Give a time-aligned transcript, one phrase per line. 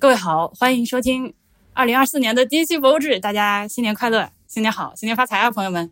[0.00, 1.34] 各位好，欢迎收听
[1.74, 5.90] 二零二四年的第一期博物志，大家新年快乐，新年好，新年发财啊，朋友们！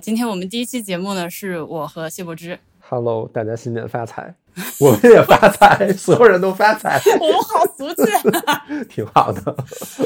[0.00, 2.56] 今天我们第一期节目呢，是我和谢柏芝。
[2.78, 4.32] Hello，大家新年发财，
[4.78, 8.04] 我们也发财，所有人都发财， 我们好俗气。
[8.88, 9.56] 挺好的。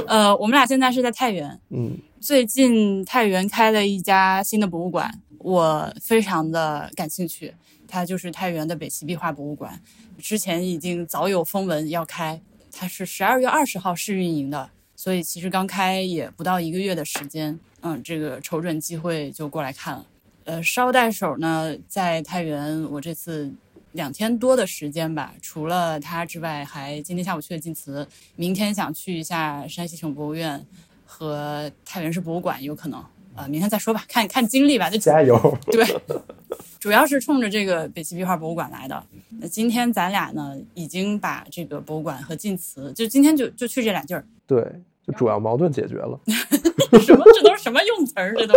[0.07, 7.53] 呃，我们俩现在是在太原，嗯，最近太原开了一家新的博物馆，我非常的感兴趣。
[7.87, 9.79] 它就是太原的北齐壁画博物馆，
[10.17, 12.41] 之前已经早有风闻要开，
[12.73, 20.07] 它是十二月二十号试运营的，所以其实刚开也不到一个月的时间，嗯，这个瞅准机会就过来看了。
[20.45, 23.53] 呃，捎带手呢，在太原我这次
[23.93, 30.67] 两天多的时间吧，除了它之外，还今天下午去了晋祠，明天想去一下山西省博物院
[31.07, 33.05] 和太原市博物馆，有可能。
[33.35, 34.91] 呃，明天再说吧，看看经历吧。
[34.91, 35.37] 就加油。
[35.71, 35.85] 对，
[36.79, 39.03] 主要是冲着这个北齐壁画博物馆来的。
[39.41, 44.25] 那今天咱俩呢，已经把这个博物馆和晋祠，就今天就就去这俩地儿。
[44.47, 44.63] 对，
[45.07, 46.19] 就主要矛盾解决了。
[47.01, 47.25] 什么？
[47.35, 48.35] 这都是什么用词儿？
[48.37, 48.55] 这都。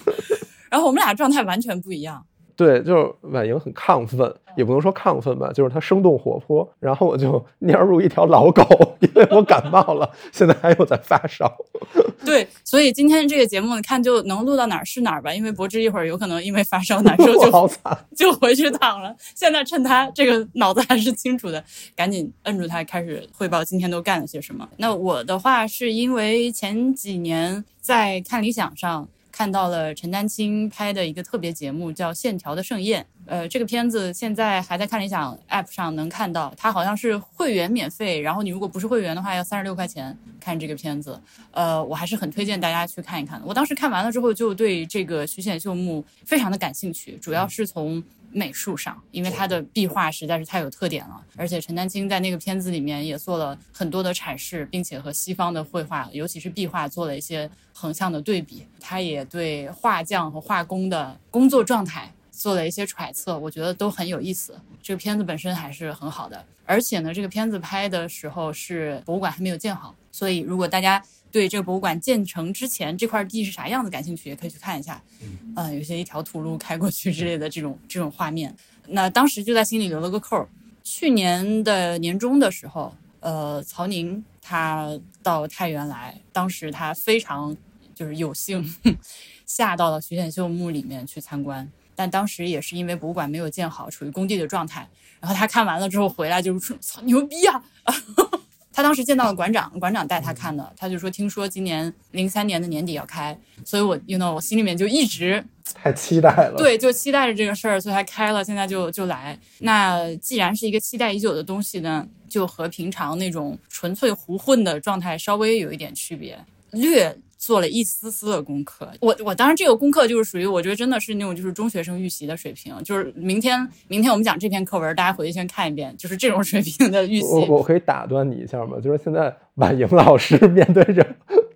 [0.70, 2.24] 然后我们俩状态完全不一样。
[2.64, 6.68] 对，就是婉莹很亢奋，也不能说亢奋吧，就是她生动活泼。
[6.78, 8.62] 然后我就蔫入一条老狗，
[9.00, 11.52] 因为我感冒了，现在还有在发烧。
[12.24, 19.12] 对，所以今天这个节目，你看就能录到哪儿是哪儿吧，因为柏芝一会儿有可能因为发烧难受就好惨， 就回去躺了。
[19.34, 21.64] 现在趁他这个脑子还是清楚的，
[21.96, 24.68] 赶紧摁住他，开始汇报今天都干了些什么。
[24.76, 29.08] 那我的话是因为前几年在看理想上。
[29.32, 33.02] 看到了陈丹青拍的一个特别节目，叫《线条的盛宴》。
[33.24, 41.18] 呃，这个片子现在还在看理想 App 上能看到，它好像是会员免费，然后你如果不是会员的话，要三十六块钱看这个片子。
[41.52, 43.46] 呃，我还是很推荐大家去看一看的。
[43.46, 48.02] 我当时看完了之后，就对这个徐显秀墓非常的感兴趣，主要是从
[48.32, 58.66] 美术上，因为它的壁画实在是太有特点了，而且陈丹青在那个片子里面也做了很多的阐释，并且和西方的绘画，尤其是壁画做了一些横向的对比。
[58.80, 64.58] 他也对画匠和画工的工作状态做了一些揣测，我觉得都很有意思。
[64.82, 75.02] 这个片子本身还是很好的，而且呢，这个片子拍的时候是博物馆还没有建好，所以如果大家对这个博物馆建成之前这块地是啥样子感兴趣，也可以去看一下。
[75.20, 78.54] 嗯、呃，有些一条土路开过去之类的这种这种画面，
[78.86, 80.46] 那当时就在心里留了个扣。
[80.84, 87.56] 去年的年中的时候，呃，曹宁他到太原来，当时他非常
[87.94, 88.62] 就是有幸
[89.46, 94.86] 下到了徐显秀墓里面去参观，但当时也是因为博物馆没有建好，处于工地的状态。
[95.20, 97.64] 然后他看完了之后回来就说：“操，牛逼啊！”
[98.72, 105.44] 他当时见到了馆长，馆长带他看的，他就说听说今年零三年的年底要开，所以我，you know，我心里面就一直
[105.74, 106.54] 太期待了。
[106.56, 109.38] 对，就期待着这个事儿，所以他开了，现在就就来。
[109.58, 116.38] 那既然是一个期待已久的东西呢，就和平常那种纯粹胡混的状态稍微有一点区别，
[116.70, 117.16] 略。
[117.42, 127.26] 做了一丝丝的功课，我我当然这个功课就是属于我觉得真的是那种就是中学生预习的水平，就是明天明天我们讲这篇课文，大家回去先看一遍，就是这种水平的预习。
[127.26, 128.78] 我我可以打断你一下吗？
[128.80, 131.04] 就是现在婉莹老师 面对着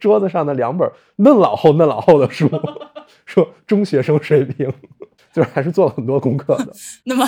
[0.00, 2.50] 桌子上的两本嫩老厚嫩老厚的书，
[3.24, 4.68] 说中学生水平，
[5.32, 6.72] 就是还是做了很多功课的。
[7.06, 7.24] 那么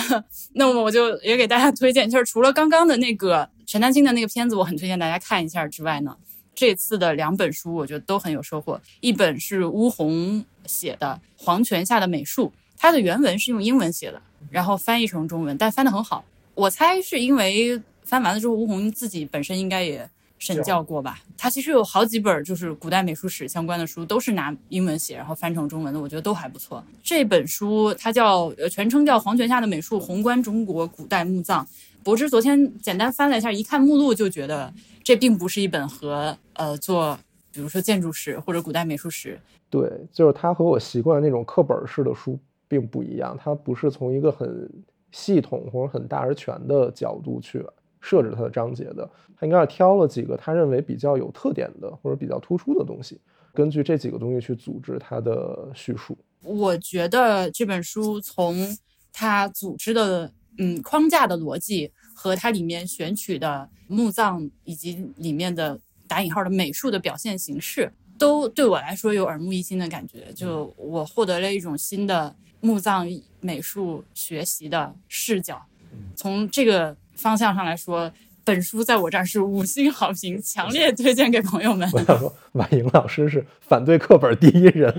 [0.55, 6.17] 那么我就也给大家推荐，就是除了刚刚的那个陈丹青的那个片子，我很推荐大家看一下之外呢。
[6.59, 8.77] 这次的两本书，我觉得都很有收获。
[8.99, 12.47] 一本是巫红写的《黄泉下的美术》，
[12.77, 16.25] 它的原文是用英文写的，然后翻译成中文，但翻得很好。
[16.55, 20.05] 我猜是因为翻完了之后，巫红自己本身应该也
[20.37, 21.21] 审教过吧。
[21.37, 26.83] 他其实有好几本就是古代美术史相关的书，都是拿英文写，然后翻成中文的，我觉得都还不错。
[27.01, 31.65] 这本书它叫呃全称叫《黄泉下的美术：宏观中国古代墓葬》。
[32.03, 34.73] 柏芝昨天简单翻了一下，一看目录就觉得。
[35.01, 37.17] 这并不是一本和呃做，
[37.51, 42.37] 比如说建筑史或者古代美术史，对，就是它和我习惯那种课本式的书
[42.67, 44.69] 并不一样，它不是从一个很
[45.11, 47.65] 系统或者很大而全的角度去
[48.01, 53.19] 设置它的章节的，他应该是挑了几个他认为比较有特点的或者比较突出的东西，
[53.51, 56.15] 根据这几个东西去组织它的叙述。
[56.43, 58.77] 我觉得这本书从
[59.11, 61.91] 它组织的嗯框架的逻辑。
[62.21, 70.27] 和它里面选取的墓葬以及里面的打引号的美术的表现形式，都对我来说有耳目一新的感觉。
[70.35, 73.07] 就我获得了一种新的墓葬
[73.39, 75.65] 美术学习的视角。
[76.13, 78.11] 从这个方向上来说，
[78.43, 81.89] 本书在我这儿是五星好评，强烈推荐给朋友们。
[81.93, 84.93] 我想说，婉莹老师是反对课本第一人。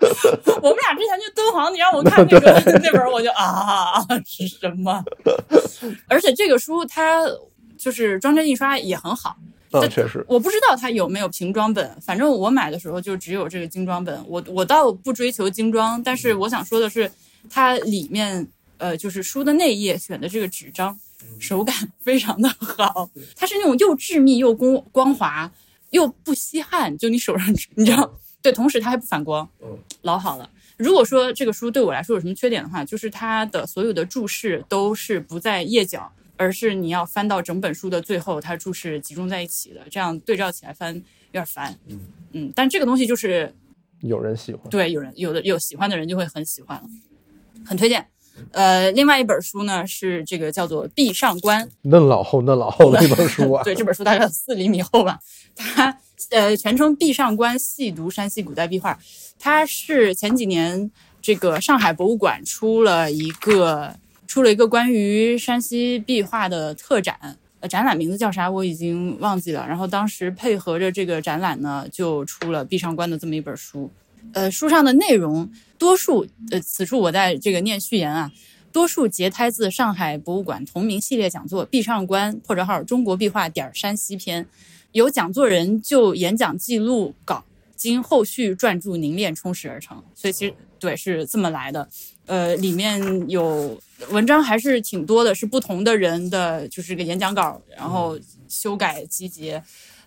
[0.62, 5.02] 我们俩之前去敦煌，你让我看那个那本，我就啊 是什么？
[6.08, 7.24] 而且这个书它
[7.78, 9.36] 就是装帧印刷也很好。
[9.72, 14.20] 嗯，确实，我不知道它有没有平装本，反正我买的时候就只有这个精装本。
[14.26, 17.08] 我我倒不追求精装，但是我想说的是，
[17.48, 18.48] 它里面
[18.78, 20.98] 呃就是书的内页选的这个纸张，
[21.38, 25.48] 手感非常的好，它是那种又致密又光光滑
[25.90, 30.48] 又不吸汗，就你手上你知道，对，同时它还不反光，嗯，老好了。
[30.76, 36.10] 如果说这个书对我来说有什么缺点的话，就是它的所有的注释都是不在页角。
[36.36, 41.02] 而是你要翻到整本书的最后，它注释集中在一起的，这样对照起来翻有
[41.32, 41.78] 点烦。
[41.86, 42.00] 嗯
[42.32, 43.54] 嗯，但这个东西就是
[44.00, 46.84] 有人喜欢，对，有人有的有喜欢的人就会很喜欢了，
[47.66, 48.06] 很推荐。
[48.52, 53.60] 呃，另外一本书呢是这个叫做《壁上观》，嫩老厚嫩老厚的一本书啊。
[53.64, 55.18] 对，这本书大概四厘米厚吧。
[55.54, 55.94] 它
[56.30, 58.94] 呃全称《壁上观细读山西古代壁画》，
[59.38, 60.90] 它是前几年
[61.22, 63.96] 这个上海博物馆出了一个。
[64.26, 69.66] 出了一个关于山西壁画的特展，呃，展览名字叫啥我已经忘记了。
[69.66, 73.90] 然后当时配合着这个展览呢，就出了《壁上观》的这么一本书。
[74.32, 78.30] 呃，书上的内容多数，呃，此处我在这个念序言啊，
[78.70, 84.46] 多数节胎自上海博物馆同名系列讲座《壁上观》（破折号中国壁画点山西篇），
[84.92, 87.44] 由讲座人就演讲记录稿
[87.76, 90.02] 经后续撰著凝练充实而成。
[90.14, 91.88] 所以其实对是这么来的。
[92.26, 99.62] 呃，里面有文章还是挺多的，是不同的人的，就是个演讲稿，然后修改集结。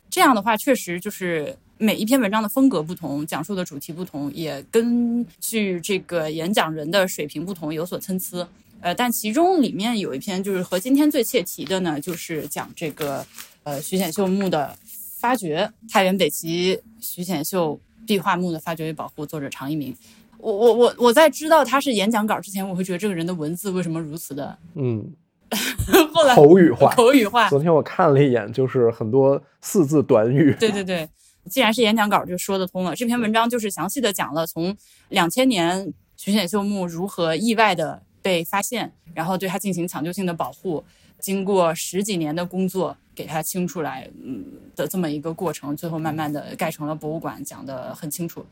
[0.09, 8.47] 这样的话，确实就是每一篇文章的风格不同，讲述的主题不同，也根据这个演讲人的水平不同有所参差。
[8.83, 13.25] 呃，但其中里面有一篇就是和今天最切题的呢，就是讲这个
[13.63, 14.77] 呃徐显秀墓的
[15.17, 19.95] 发掘，太原北齐徐显秀壁画墓的发掘与保护，作者常一鸣。
[20.37, 25.09] 我我我我在知道他是演讲稿之前，我会觉得这个人的文字为什么如此的嗯，
[26.13, 27.47] 后来口语化，口语化。
[27.47, 30.53] 昨天我看了一眼，就是很多四字短语。
[30.59, 31.07] 对对对，
[31.49, 32.93] 既然是演讲稿，就说得通了。
[32.93, 34.75] 这篇文章就是详细的讲了从
[35.07, 40.83] 两千年徐显秀墓如何意外的被发现，然后对它进行抢救性的保护，
[41.19, 44.43] 经过十几年的工作给它清出来，嗯
[44.75, 48.43] 的这么一个过程，最后慢慢的盖成了博物馆，讲得很清楚。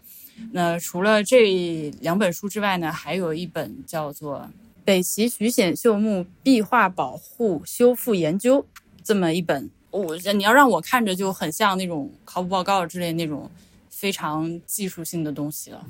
[0.52, 4.40] 那除了这两本书之外呢，还有一本叫做
[4.84, 8.62] 《北齐徐显秀墓壁画保护修复研究》
[9.04, 13.50] 这么一本，我你要让我看着就很像那种考古报告之类那种
[13.90, 15.86] 非常技术性的东西了。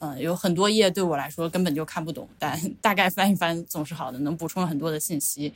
[0.00, 5.52] 嗯，有很多页对我来说根本就看不懂，但 大概翻一翻总是好的，能补充很多的信息。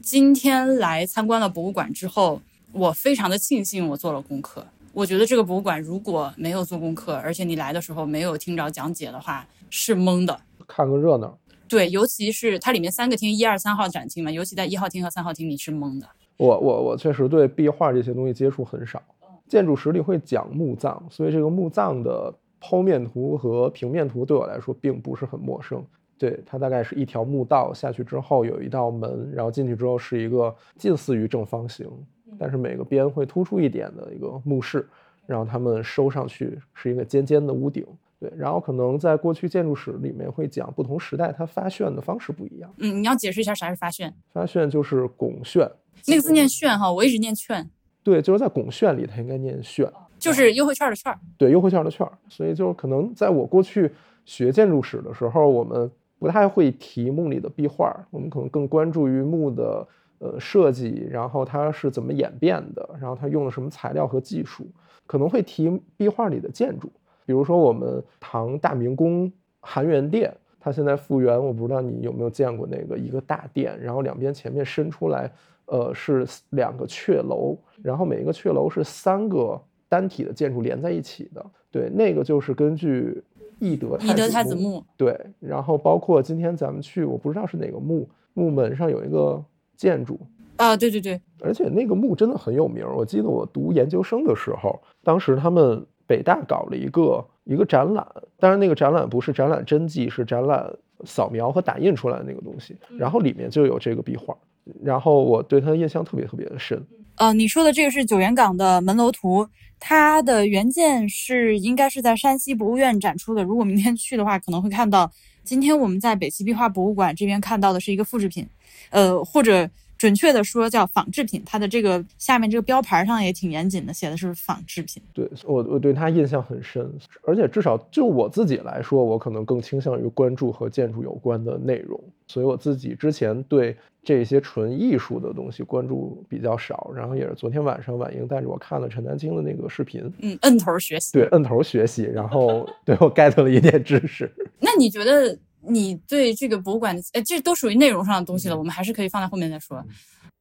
[0.00, 2.40] 今天来参观了博物馆之后，
[2.72, 4.64] 我非常的庆幸我做了功课。
[4.92, 10.40] 我觉得这个博物馆如果没有做功课，而且你来的时候没有听着讲解的话，是懵的。
[10.68, 11.36] 看个热闹。
[11.66, 16.06] 对，尤其是它里面三个厅，一二三号展厅嘛，尤其在一号厅和三号厅，你是懵的。
[16.36, 19.02] 我我我确实对壁画这些东西接触很少。
[19.48, 22.32] 建筑史里会讲墓葬，所以这个墓葬的
[22.62, 25.84] 剖面图和平面图对我来说并不是很陌生。
[26.16, 31.90] 对，它大概是一条墓道下去之后有一道门，然后进去之后是一个近似于正方形。
[32.38, 34.88] 但是每个边会突出一点的一个墓室，
[35.26, 37.84] 然后它们收上去是一个尖尖的屋顶，
[38.18, 38.32] 对。
[38.36, 42.72] 然后可能在过去建筑史里面会讲不同时代它发炫的方式不一样。
[42.78, 44.14] 嗯，你要解释一下啥是发炫？
[44.32, 45.68] 发炫就是拱炫，
[46.06, 47.68] 那个字念炫哈，我一直念券。
[48.02, 49.86] 对，就是在拱炫里它应该念炫，
[50.22, 51.18] 就是优惠券的券儿。
[51.36, 52.12] 对，优惠券的券儿。
[52.28, 53.90] 所以就可能在我过去
[54.24, 59.86] 学建筑史的时候，我们不太会提墓里的壁画，我们可能更关注于墓的。
[60.24, 64.64] 呃，设计，然后它是怎么演变的，然后它用了什么材料和技术，
[65.04, 66.88] 可能会提壁画里的建筑，
[67.26, 75.28] 比如说我们唐大明宫含元殿，它现在复原，我不知道你有没有见过那个一个大殿，然后两边前面伸出来，
[75.66, 79.60] 呃，是两个阙楼，然后每一个阙楼是三个
[79.92, 83.22] 单体的建筑连在一起的，对，那个就是根据
[83.58, 89.44] 懿德太子墓，对，然后包括今天咱们去，我不知道是哪个墓，墓门上有一个。
[89.74, 90.20] 建筑
[90.58, 92.86] 啊，对对对，而且那个墓真的很有名。
[92.94, 98.06] 我记得我读研究生的时候，当时他们北大搞了一个一个展览，
[98.38, 100.72] 当然那个展览不是展览真迹，是展览
[101.04, 102.76] 扫描和打印出来的那个东西。
[102.96, 104.36] 然后里面就有这个壁画，
[104.80, 106.80] 然后我对它的印象特别特别的深。
[107.16, 109.44] 呃，你说的这个是九原岗的门楼图，
[109.84, 113.42] 它的原件是应该是在山西博物院展出的。
[113.42, 115.10] 如果明天去的话，可能会看到。
[115.42, 118.46] 今天我们在北齐壁画博物馆这边看到的是一个复制品。
[118.90, 119.68] 呃，或者
[120.02, 125.00] 准确的说叫仿制品，它的这个下面这个标牌上也挺严谨的，写的是仿制品。
[125.12, 126.92] 对我我对它印象很深，
[127.24, 136.90] 而且至少就我自己来说，我可能更倾向于关注和建筑有关的内容，所以我自己之前对这些纯艺术的东西关注比较少。
[136.96, 144.28] 然后也是昨天晚上婉莹带着我看了陈丹青的那个视频，嗯，摁头学习，对，摁头学习，然后 对我 get 了一点知识。
[144.58, 145.38] 那你觉得？
[145.66, 149.82] 你对这个博物馆的，呃，这都属于内容上的东西了，我们还是可以放在后面再说。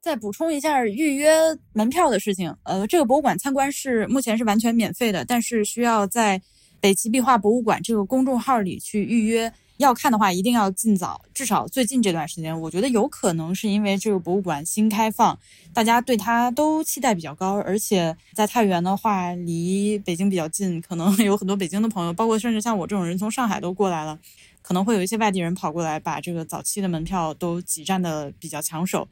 [0.02, 1.32] 再补充一下预约
[1.74, 6.42] 门票的事情，呃，这个博物馆参观是目前是完全免费的，但是需要在
[6.80, 9.54] 北齐壁画博物馆这个公众号里去预约。
[9.78, 15.36] 要看的话，一定要尽早，至少最近这段时间，我觉得有可能是因为这个博物馆新开放，
[15.74, 24.20] 大家对它都期待比较高，而且在太原的话，离北京比较近，可能 有很多北京的朋友，包括甚至像我这种人从上海都过来了。
[24.62, 29.08] 可能会有一些外地人跑过来，把这个早期的门票都挤占的比较抢手。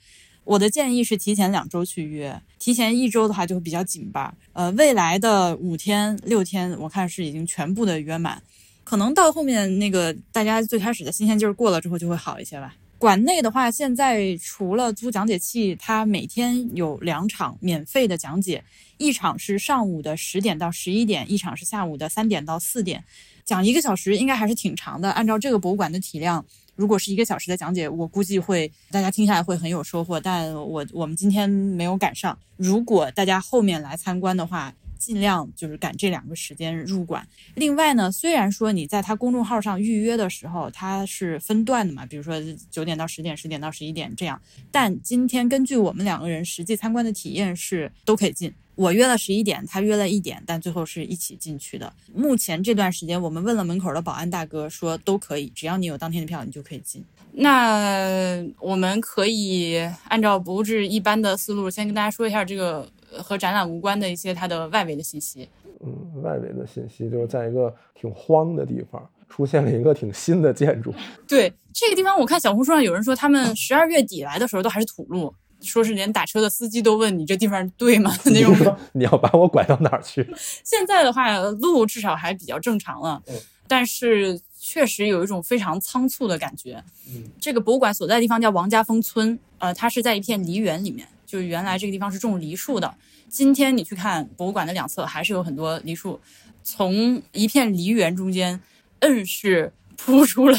[0.46, 4.34] 我的建议是提前两周去约，提前一周的话就会比较紧吧。
[4.54, 8.42] 呃，未来的五天六天，我看是已经全部的约满。
[8.84, 12.76] 可能到后面那个大家最开始的新鲜劲儿过了之后，就会好一些吧。
[12.98, 18.64] 馆内的话，现在除了租讲解器，它每天有两场免费的讲解，
[18.98, 23.04] 一场是上午的十点到十一点，一场是下午的三点到四点。
[23.50, 25.10] 讲一个小时应该还是挺长的。
[25.10, 30.20] 按照这个博物馆的体量，如果是一个小时的讲解，我估计会大家听下来会很有收获。
[30.20, 32.38] 但我我们今天没有赶上。
[32.58, 37.28] 如果大家后面来参观的话，尽量就是赶这两个时间入馆。
[37.56, 42.36] 另外呢，虽然说你在他公众号上预约的时候，它是分段的嘛，比如说
[42.70, 44.40] 九点到十点，十点到十一点这样。
[44.70, 48.54] 但今天根据我们两个人实际参观的体验是都可以进。
[48.76, 51.92] 我约了十一点，他约了一点，但最后是一起进去的。
[52.14, 57.04] 目前这段时间，我们问了门口的保安大哥，说都可以，只要你有当天的票，你就可以进。
[57.34, 65.48] 那我们可以按照不是一般的思路，先跟大家说一下这个和展览无关的一些它的外围的信息。
[65.82, 70.94] 嗯，外围的信息就是在一个挺荒的地方出现了一个挺新的建筑。
[71.28, 75.34] 对这个地方，我看小红书上有人说，他们十二月底来的时候都还是土路。
[75.62, 78.16] 说是连打车的司机都问你这地方对吗？
[78.28, 80.26] 那种你要把我拐到哪儿去？
[80.64, 83.22] 现在的话，路至少还比较正常了，
[83.68, 86.82] 但是确实有一种非常仓促的感觉。
[87.10, 92.92] 嗯，这个博物馆所在的地方叫王家峰村，呃，它是在一片梨园里面，就原来这个地方是种梨树的。
[93.28, 96.20] 今天你去看博物馆的两侧，还是有很多梨树，
[96.64, 98.60] 从一片梨园中间，
[99.04, 100.58] 硬是铺出了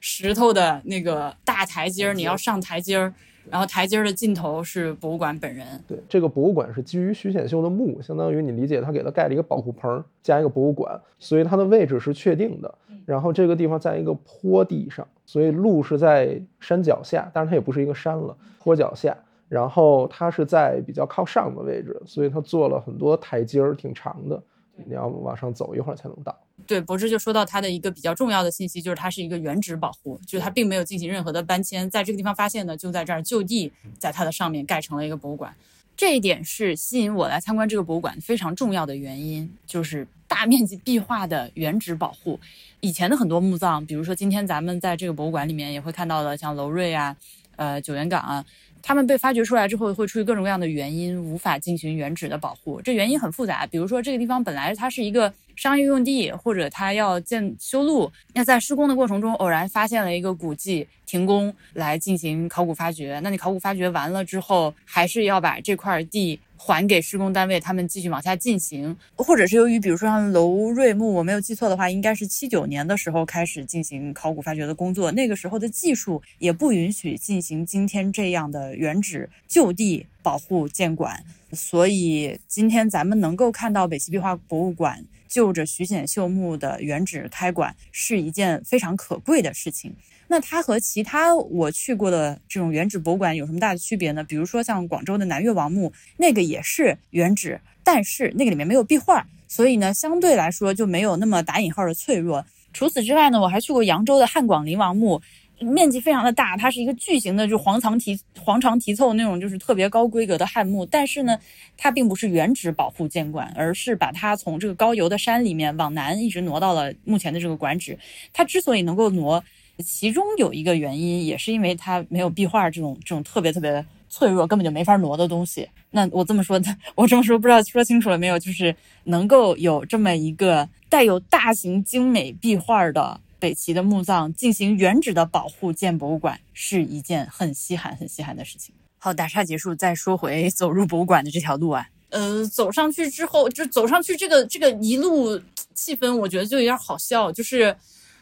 [0.00, 3.12] 石头的那个大台阶儿，你要上台阶儿。
[3.50, 5.66] 然后台阶的尽头是博物馆本人。
[5.86, 12.74] 对，这个博物馆是基于徐显秀的墓，相当于你理解他给他盖了一个保护棚，加一个博物馆，所以它的位置是确定的。
[13.04, 19.16] 然后这个地方在一个坡地上，所以路是在山脚下，但是它也不是一个山了，坡脚下。
[19.48, 24.42] 然后它是在比较靠上的位置，所以它做了很多台阶儿，挺长的，
[24.86, 26.36] 你要往上走一会儿才能到。
[26.66, 35.54] 对，博士就说到它的一个比较重要的信息，就是它是一个原址保护，就是它并没有进行任何的搬迁，在这个地方发现的就在这儿就地在它的上面盖成了一个博物馆。
[35.96, 42.38] 这一点是吸引我来参观这个博物馆非常重要的原因，就是大面积壁画的原址保护。
[42.80, 47.16] 以前的很多墓葬，比如说今天咱们在这个博物馆里面也会看到的，像楼瑞啊，
[47.56, 48.44] 呃九原岗啊。
[48.82, 52.80] 他们被发掘出来之后，会出于各种各样的原因，无法进行原址的保护。
[52.80, 63.20] 这原因很复杂，比如说这个地方本来它是一个商业用地，或者它要建修路，那在施工的过程中偶然发现了一个古迹，停工来进行考古发掘。
[63.24, 66.40] 那你考古发掘完了之后，还是要把这块地。
[66.60, 81.22] 还给施工单位，他们继续往下进行，或者是由于，比如说像楼瑞墓，我没有记错的话，应该是七九年的时候开始进行考古发掘的工作，那个时候的技术也不允许进行今天这样的原址就地保护建馆，
[81.52, 89.94] 所以今天咱们能够看到北齐壁画博物馆就着徐显秀墓的原址开馆，是一件非常可贵的事情。
[90.26, 94.22] 那它和其他我去过的这种原址博物馆有什么大的区别呢？
[94.24, 102.44] 比如说像广州的南越王墓，那个也是原址，但是那个里面没有壁画，所以呢，相对来说就没有那么打引号的脆弱。
[102.74, 105.22] 除此之外呢，我还去过扬州的汉广陵王墓，
[105.60, 110.84] 面积非常的大，它是一个巨型的，就黄长题黄长题凑那种，就是特别高规格的汉墓。
[110.86, 111.38] 但是呢，
[111.76, 117.98] 它并不是原址保护建馆，而是把它从这个高邮的山里面往南一直挪到了目前的这个馆址。
[118.32, 119.42] 它之所以能够挪。
[119.84, 125.68] 其中有一个原因，也是因为它没有壁画这种这种特别特别脆弱，根本就没法挪的东西。
[125.92, 126.60] 那我这么说，
[126.96, 128.36] 我这么说不知道说清楚了没有？
[128.40, 128.74] 就是
[129.04, 138.74] 能够有这么一个带有大型精美壁画的北齐的墓葬进行原址的保护建博物馆，是一件很稀罕、很稀罕的事情。
[138.98, 141.86] 好，打岔结束，再说回 走入博物馆的这条路啊。
[142.10, 145.38] 呃，走上去之后，就走上去这个这个一路
[145.74, 147.30] 气氛，我觉得就有点好笑。
[147.30, 147.76] 就是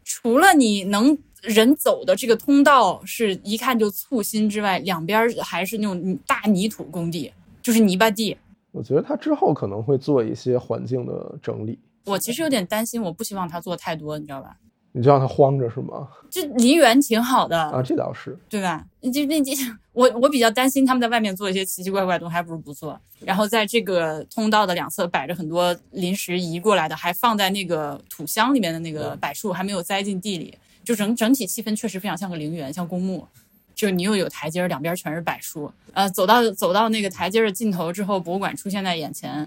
[0.04, 7.32] 除了你能人走的这个通道是一看就簇新之外，两边还是那种大泥土工地，
[7.62, 8.36] 就是泥巴地。
[8.72, 11.78] 我觉得他之后可能会做一些环境的整理。
[12.04, 14.56] 我其实有点担心，我不希望他做太多，你知道吧？
[14.96, 16.08] 你就让他慌着是吗？
[16.30, 18.82] 就梨园挺好的啊，这倒是，对吧？
[19.12, 19.52] 就那这
[19.92, 22.98] 我我比较担心他们在外面做一些奇奇怪怪的东西，还不如不做。
[23.20, 33.28] 然后在这个通道的两侧摆着很多临时移过来的，还放在那个土箱里面的那个柏树，还没有栽进地里，就整整体气氛确实非常像个陵园，像公墓。
[33.74, 35.70] 就你又有台阶，两边全是柏树。
[35.92, 39.46] 呃，走到走到那个台阶的尽头之后，博物馆出现在眼前，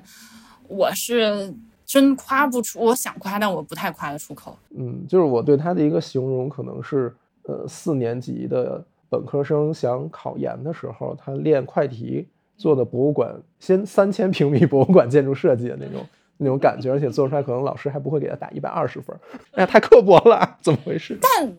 [0.67, 1.51] 我是。
[1.89, 4.55] 真夸不出，我想夸，但我不太夸得出口。
[4.77, 12.27] 嗯，就是我对他的一个形容，可能是，呃，四年级的本科生想考研的时候，他练快题
[12.57, 16.05] 做的博物馆，先三千平米博物馆建筑设计的那种
[16.37, 19.17] 那种感觉，而且做出来可能老师还不会给他打一百二十分，
[19.53, 21.17] 哎呀，太刻薄了，怎么回事？
[21.19, 21.51] 但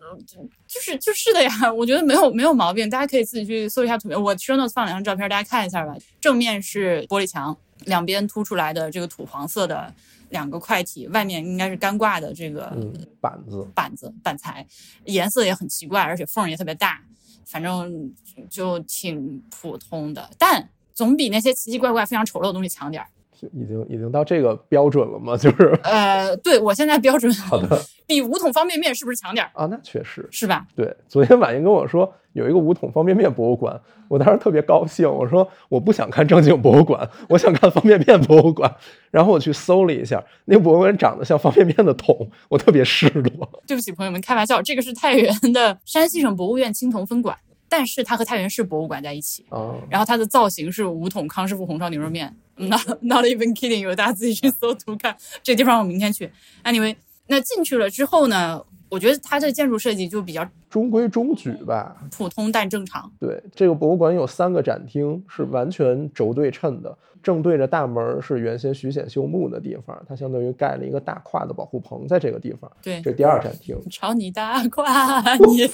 [0.68, 5.92] 就是就是的呀，我觉得没有没有毛病，大家可以自己去搜一下图片，我 show notes 放两张照片，大家看一下吧。
[6.20, 7.56] 正面是玻璃墙，
[7.86, 9.92] 两边凸出来的这个土黄色的。
[10.30, 12.72] 两个块体，外面应该是干挂的这个
[13.20, 14.64] 板子，板子板材，
[15.06, 17.02] 颜色也很奇怪，而且缝也特别大，
[17.44, 18.14] 反正
[18.48, 23.08] 就挺普通的，但总比那些奇奇怪怪、非常丑陋的东西强点儿。
[23.52, 25.36] 已经已经到这个标准了吗？
[25.38, 29.66] 就是呃，对我现在标准好的， 比五桶方便面是不是强点儿啊？
[29.66, 30.66] 那确实是吧？
[30.74, 35.10] 对，昨天晚上跟我说有一个五桶方便面博物馆，我当时特别高兴。
[35.10, 38.72] 我说我不想看正经博物馆，我想看方便面博物馆。
[39.10, 43.62] 然后我去搜了一下，那个博物馆长得像方便面的桶，我特别失落。
[43.66, 47.36] 对不起，朋友们，开玩笑，这个是太原的山西省博物院青铜分馆。
[47.70, 49.46] 但是它和太原市博物馆在一起，
[49.88, 55.16] 然后它的造型是五桶康师傅红烧牛肉面，not not even kidding，有大家自己去搜图看。
[55.40, 56.28] 这地方我明天去。
[56.64, 56.96] Anyway，
[57.28, 63.10] 那进去了之后呢，我觉得它这建筑设计就比较中规中矩吧，普通但正常。
[63.20, 72.70] 对，这个博物馆有三个展厅是完全轴对称的，正对着大门是原先徐显秀墓的地方，它相当于盖了一个大跨的保护棚在这个地方。
[72.82, 73.76] 对，这第二展厅。
[73.90, 75.66] 朝你大跨，你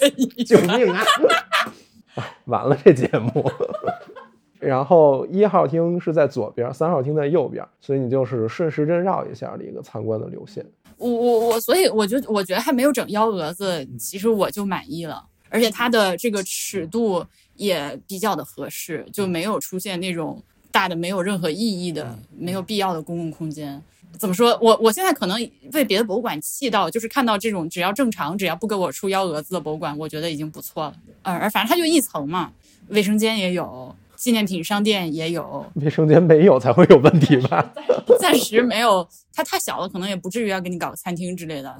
[0.44, 1.02] 救命啊！
[2.46, 3.50] 完了，这节目。
[4.58, 10.64] 然后一号厅是在左边，三号厅在右边，所以你就是顺时针绕一下的一个参观的流线。
[10.96, 15.22] 我我我，所以我就我觉得还没有整幺蛾子，其实我就满意了。
[15.50, 17.24] 而且它的这个尺度
[17.54, 23.80] 也比较的合适，就没有出现那种大的没有任何意义的、没有必要的公共空间。
[24.18, 24.58] 怎么说？
[24.60, 25.38] 我我现在可能
[25.72, 30.94] 被别的博物馆气到，就是看到这种只要正常，只要不给我出幺蛾子的博物馆，我觉得已经不错了。
[31.22, 32.52] 呃，而反正它就一层嘛，
[32.88, 35.64] 卫生间也有，纪念品商店也有。
[35.74, 37.72] 卫生间没有才会有问题吧？
[38.18, 41.76] 暂时没有，它太小了，可能也不至于要给你搞个餐厅之类的。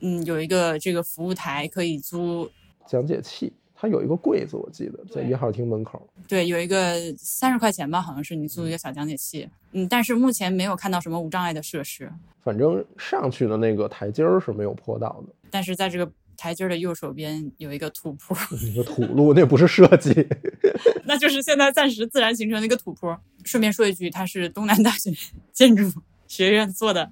[0.00, 2.50] 嗯，有一个这个服务台可以租
[2.86, 3.52] 讲解器。
[3.80, 6.06] 它有一个柜子，我记得在一号厅门口。
[6.28, 9.48] 对，有一个三十块钱吧，好像是你租一个小讲解器。
[9.72, 12.12] 嗯，但是目前没有看到什么无障碍的设施。
[12.44, 15.32] 反正上去的那个台阶儿是没有坡道的。
[15.50, 20.28] 但是在这个台阶儿的右手边有一个土坡， 一个土路，那不是设计，
[21.06, 23.18] 那就是现在暂时自然形成的一个土坡。
[23.44, 25.10] 顺便说一句，它是东南大学
[25.54, 25.90] 建筑
[26.28, 27.10] 学院做的，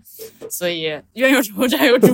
[0.51, 0.83] 所以
[1.15, 2.09] 冤有仇债有主。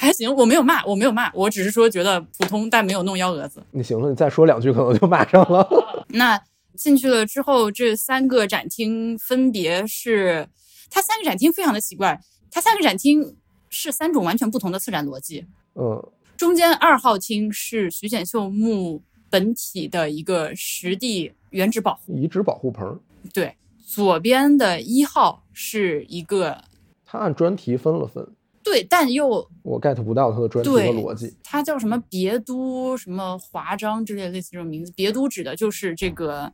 [0.00, 3.62] 还行，我没有骂，我没有骂，我只是说觉得普通，但没有弄幺蛾子。
[3.70, 5.68] 你行了，你再说两句可能就骂上了。
[6.08, 6.40] 那
[6.74, 10.48] 进去了之后，这三个展厅分别是，
[10.90, 12.18] 它三个展厅非常的奇怪，
[12.50, 13.36] 它三个展厅
[13.68, 15.44] 是三种完全不同的策展逻辑。
[15.74, 16.02] 嗯，
[16.34, 22.98] 中间二号厅是徐简秀墓本体的一个实地原址保护遗址保护棚。
[23.34, 23.54] 对，
[23.86, 26.64] 左边的一号是一个，
[27.04, 28.26] 它按专题分了分。
[28.62, 29.26] 对，但又
[29.62, 31.34] 我 get 不到他的专题的逻辑。
[31.42, 34.92] 它叫什么别都什么华章之类类似这种名字。
[34.94, 36.52] 别都指的就是这个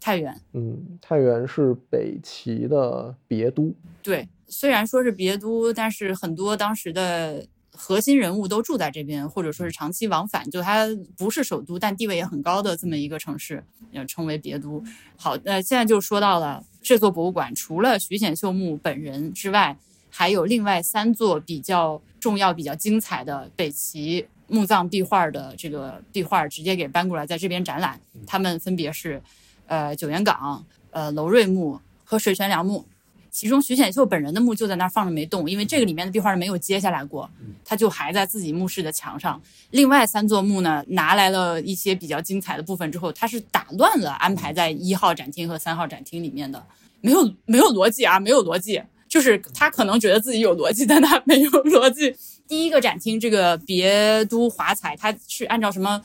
[0.00, 0.34] 太原。
[0.54, 3.74] 嗯，太原是北齐的别都。
[4.02, 10.50] 对，虽然说是别都，但是很多当时的核心人物都住在这边，或者说是长期往返。
[10.50, 10.88] 就它
[11.18, 14.82] 不是首都，但地位也很高的这么一个城市，要称为别都。
[15.16, 19.76] 好，那现在就说到了这座博物馆，除了徐显秀墓本人之外。
[20.14, 27.98] 还有另外三座比较重要、比较精彩的北齐墓葬壁画的这个壁画，直接给搬过来，在这边展览。
[28.26, 29.20] 他们分别是，
[29.66, 32.84] 呃，九原岗、呃，楼瑞墓和水泉梁墓。
[33.30, 37.30] 其中徐显秀本人的墓就在那儿放着没动，因为这个里面的壁画没有揭下来过，
[37.64, 39.40] 他就还在自己墓室的墙上。
[39.70, 46.62] 另外三座墓呢，拿来了一些比较精彩的部分之后，他是打乱了安排在一号展厅和三号展厅里面的，
[47.00, 48.82] 没有没有逻辑啊，没有逻辑。
[49.12, 52.16] 就是他可能觉得自己有逻辑，但他没有逻辑。
[52.48, 56.02] 第一个展厅这个别都华彩，它是按照什么？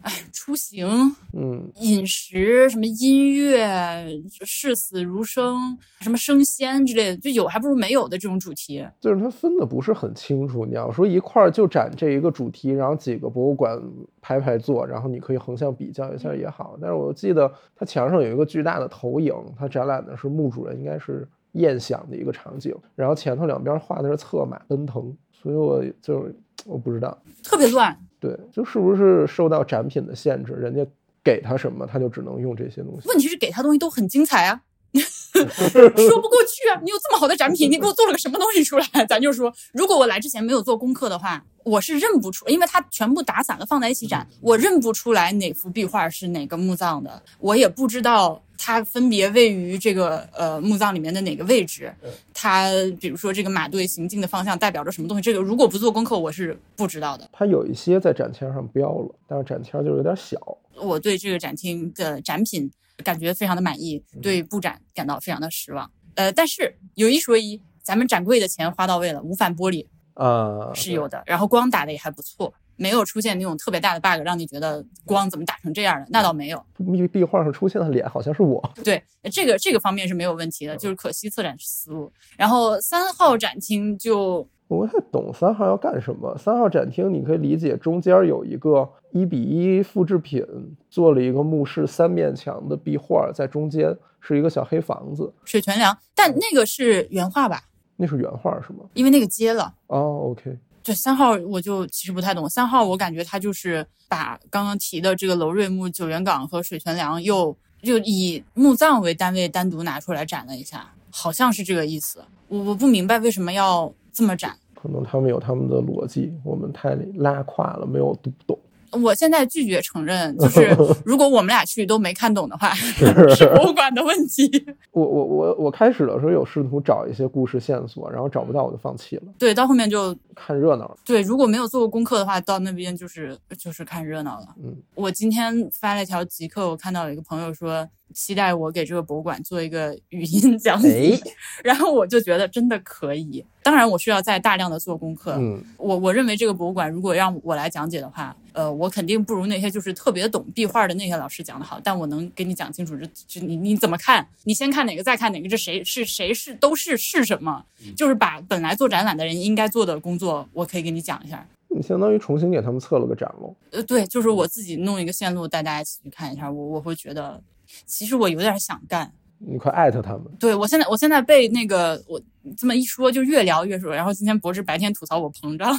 [0.00, 8.84] 哎，出行，嗯，饮食，什么音乐，视死如生，什么升仙之类的，就有还不如没有的这种主题。
[9.00, 10.64] 就是它分的不是很清楚。
[10.64, 13.76] 你要说一块儿就展这一个主题，然后几个博物馆
[14.20, 16.76] 排排坐，然后你可以横向比较一下也好。
[16.80, 26.28] 但是我记得它墙上有一个巨大的投影，它展览的是墓主人应该是宴享的一个场景，然后前头两边画的是策马奔腾，所以我就
[26.64, 27.96] 我不知道，特别乱。
[28.20, 30.84] 对，就是不是受到展品的限制，人家
[31.22, 33.08] 给他什么，他就只能用这些东西。
[33.08, 34.60] 问题是给他东西都很精彩啊，
[34.92, 36.80] 说不过去啊！
[36.82, 39.06] 你有这么好的展品，你给我做了个什么东西出来？
[39.06, 48.42] 咱就说，如果我来之前没有做功课的话，我是认不出，因为它全部打散了放在一起展，我认不出来哪幅壁画是哪个墓葬的，我也不知道。
[48.58, 51.90] 它分别位于这个呃墓葬里面的哪个位置？
[52.34, 52.68] 它
[53.00, 55.22] 比如说这个马队行进的方向代表着什么东西？
[55.22, 57.30] 这个如果不做功课，我是不知道的。
[57.32, 60.36] 它有一些在展签上标了，但是展签就有点小。
[60.74, 62.70] 我对这个展厅的展品
[63.02, 65.90] 感觉非常的满意，对布展感到非常的失望。
[66.16, 72.52] 呃，但是有一说一，咱们展柜的钱花到位了，无反玻璃啊是有的，然后光打的也还不错。
[72.78, 76.64] 没有出现那种特别大的 bug，让你觉得光怎么打成这样的，那倒没有。
[76.78, 78.62] 壁壁画上出现的脸好像是我。
[78.82, 82.10] 对，这个这个方面是没有问题的，就是可惜策展思路。
[82.36, 86.36] 然后三号展厅就我不太懂三号要干什么。
[86.38, 90.44] 三号展厅你可以理解中间有一个一比一复制品，
[90.88, 97.62] 做了一个墓室三面墙的壁画，在中间是一个小黑房子，水泉梁，但那个是原画吧？
[97.96, 98.84] 那是原画是吗？
[98.94, 99.74] 因为那个接了。
[99.88, 100.56] 哦，OK。
[100.88, 102.48] 对三号，我就其实不太懂。
[102.48, 112.24] 三号，我感觉他就是把刚刚提的这个楼瑞木、九原岗和水泉梁，又又以墓葬为单位单独拿出来展了一下，好像是这个意思。
[112.48, 118.58] 我我不明白为什么要这么展，可能他们有他们的逻辑，我们太拉胯了，没有读懂。
[118.92, 124.50] 我现在拒绝承认，就是 如果我们俩去都没看懂的话， 是博物馆的问题。
[124.92, 129.22] 我我我我开始的时候有试图找一些故事线索，然后找不到我就放弃了。
[129.38, 130.96] 对，到后面就看热闹。
[131.04, 134.46] 对，如果没有做过功课的话，到那边就是就是看热闹了。
[134.62, 137.88] 嗯，我今天发了一条极客，我看到有一个朋友说。
[138.14, 141.18] 期待我给这个博物馆做一个语音讲解，
[141.62, 143.44] 然后我就觉得真的可以。
[143.62, 145.34] 当然，我需要再大量的做功课。
[145.38, 151.78] 嗯，我我认为这个博物馆如果让我来讲解的话，呃，我肯定不如那些就是特别懂壁画的那些老师讲的好。
[151.84, 154.26] 但我能给你讲清楚，这这你你怎么看？
[154.44, 155.48] 你先看哪个，再看哪个？
[155.48, 157.62] 这谁是谁是都是是什么？
[157.94, 161.46] 就是把本来做展览的人应该做的工作，我可以给你讲一下。
[161.68, 163.54] 你相当于重新给他们测了个展喽？
[163.72, 167.38] 呃，对，就是我自己弄一个线路带大家一起去看一下，我我会觉得。
[167.86, 170.24] 其实我有点想干，你快艾特他们。
[170.38, 172.20] 对我现在，我现在被那个我
[172.56, 173.94] 这么一说，就越聊越说。
[173.94, 175.72] 然后今天博士白天吐槽我膨胀，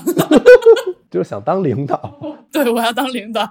[1.10, 2.20] 就是想当领导。
[2.52, 3.50] 对，我要当领导，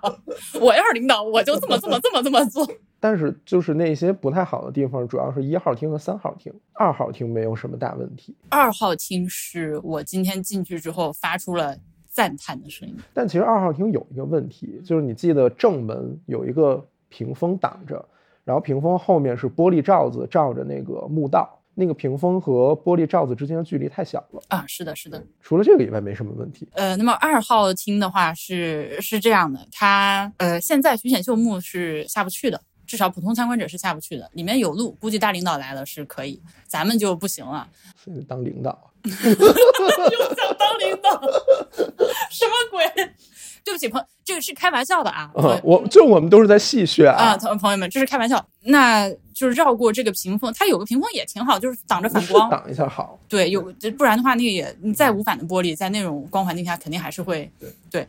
[0.60, 2.66] 我要是领导，我就这么这么这么这么做。
[3.00, 8.34] 但是就是那些不太好的地方，主要是一号厅和三号厅，二号厅没有什么大问题。
[8.48, 11.76] 二号厅是我今天进去之后发出了
[12.08, 12.96] 赞叹的声音。
[13.14, 18.04] 但其实二号厅有一个问题，就是你记得正门有一个屏风挡着。
[18.48, 24.64] 然后屏风后面是玻璃罩子罩着那个墓道，那个屏风和玻璃罩子之间的距离太小了啊！
[24.66, 25.22] 是的，是的。
[25.42, 26.66] 除了这个以外，没什么问题。
[26.72, 34.30] 呃，那么二号厅的话是是这样的，它呃现在徐显秀墓是下不去的，至少普通参观者是下不去的。
[34.32, 37.68] 里面有路，估计大领导来了是可以，咱们就不行了。
[38.02, 41.20] 所以当领导， 又想当领导，
[42.32, 42.82] 什么鬼？
[43.64, 45.30] 对不起，朋，这个是开玩笑的啊。
[45.62, 48.44] 我这我们都是在戏谑啊，朋朋友们，这是开玩笑。
[48.62, 53.18] 那就是绕过这个屏风，它有个屏风也挺好，就是挡着反光，挡一下好。
[53.28, 53.62] 对，有
[53.96, 57.50] 不然的话，那个也你再无反的玻璃，在那种光环境下，肯定还是会
[57.90, 58.06] 对。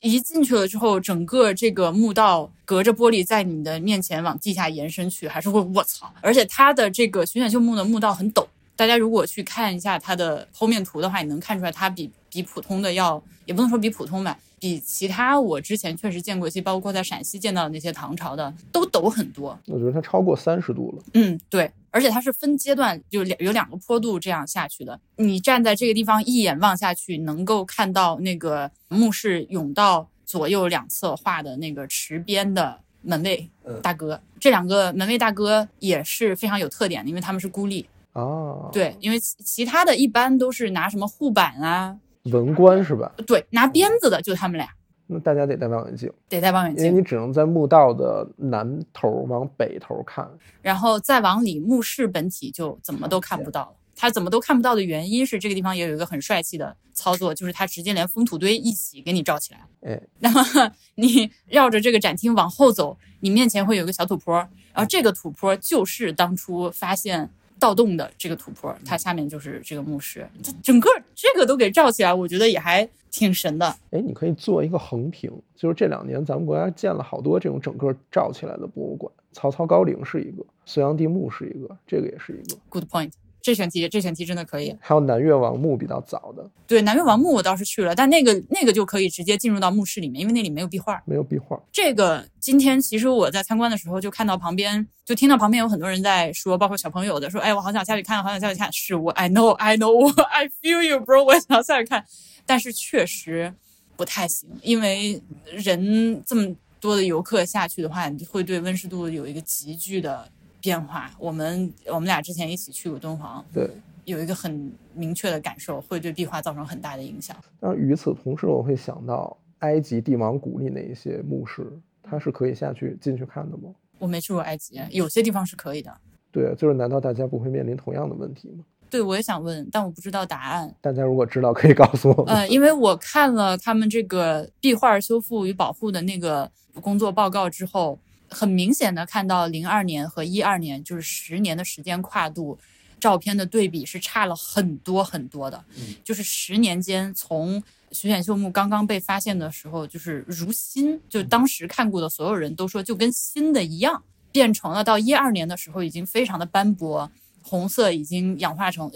[0.00, 6.12] 一进去了之后，整个这个墓道隔着玻璃在你的面前往地下延伸去，还是会卧槽。
[6.20, 8.44] 而且它的这个徐显秀墓的墓道很陡，
[8.80, 14.38] 大家如果去看一下它的剖面图的话，你能看出来它比比普通的要，也不能说比普通吧。
[14.58, 19.58] 比其他我之前确实见过一些，包括在陕西见到的那些唐朝的，都陡很多。
[19.66, 21.04] 我觉得它超过三十度了。
[21.12, 24.98] 嗯，对，而且它是分阶段，就两有两个坡度这样下去的。
[25.16, 33.46] 你站在这个地方一眼望下去，能够看到那个墓室甬道左右两侧画的那个池边的门卫
[33.82, 34.18] 大哥。
[34.40, 37.84] 这两个门卫大哥也是非常有特点的，因为他们是孤立。
[38.12, 43.12] 啊，，对，因为其其他的一般都是拿什么护板啊，文官是吧？
[43.26, 44.68] 对，拿鞭子的就他们俩，
[45.06, 50.28] 那大家得戴望远镜，得戴望远镜，因为你只能在墓道的南头往北头看。
[50.60, 53.72] 然后再往里，墓室本体就怎么都看不到了。
[53.96, 59.60] 它怎么都看不到的原因是，这个地方也有一个很帅气的操作，就是它直接连封土堆一起给你罩起来。
[59.82, 64.34] 哎，那么你绕着这个展厅往后走，你面前会有个小土坡，
[64.72, 67.28] 然后这个土坡就是当初发现
[67.60, 73.66] 盗洞的这个土坡，它下面就是这个墓室，这整个这个都给罩起来，我觉得也还挺神的。
[73.90, 84.76] 哎，你可以做一个横屏，就是这两年咱们国家建了好多这种整个罩起来的博物馆，曹操高陵是一个，隋炀帝墓是一个，这个也是一个，Good point，这选题这选题真的可以。
[84.80, 91.02] 还有南越王墓比较早的，对，南越王墓我倒是去了，但那个那个就可以直接进入到墓室里面，因为那里没有壁画。
[91.06, 91.60] 没有壁画。
[91.72, 98.70] 这个今天其实我在参观的时候就看到旁边，就听到旁边有很多人在说，包括小朋友的说，哎，我好想下去看，好想下去看。
[98.72, 102.04] 是我，I know, I know, 我 I feel you, bro，我也想下去看，
[102.44, 103.52] 但是确实
[103.96, 111.10] 不太行，因为人这么多的游客下去的话，你会对温湿度有一个急剧的变化。
[111.18, 113.68] 我们我们俩之前一起去过敦煌，对，
[114.04, 117.36] 有一个很明确的感受，会对壁画造成很大的影响。
[117.58, 121.66] 但是与此同时，我会想到埃及帝王谷里那一些墓室，
[122.02, 123.70] 它是可以下去进去看的吗？
[123.98, 125.92] 我没去过埃及，有些地方是可以的。
[126.32, 128.64] 对，就是难道大家不会面临同样的问题吗？
[128.88, 130.74] 对，我也想问，但我不知道答案。
[130.80, 132.34] 大家如果知道，可以告诉我们。
[132.34, 137.98] 呃，因为我看了他们这个壁画修复与保护的那个工作报告之后，
[138.30, 142.58] 很明显的看到零二年和一二年就是十年的时间跨度，
[142.98, 145.62] 照片的对比是差了很多很多的。
[146.04, 147.62] 就是十年间，从
[147.92, 157.10] 徐显秀墓刚刚被发现的时候，就是如新，就当时看过的所有人都说就跟新的一样，变成了到一二年的时候已经非常的斑驳。
[157.42, 158.88] 红色已经氧化成，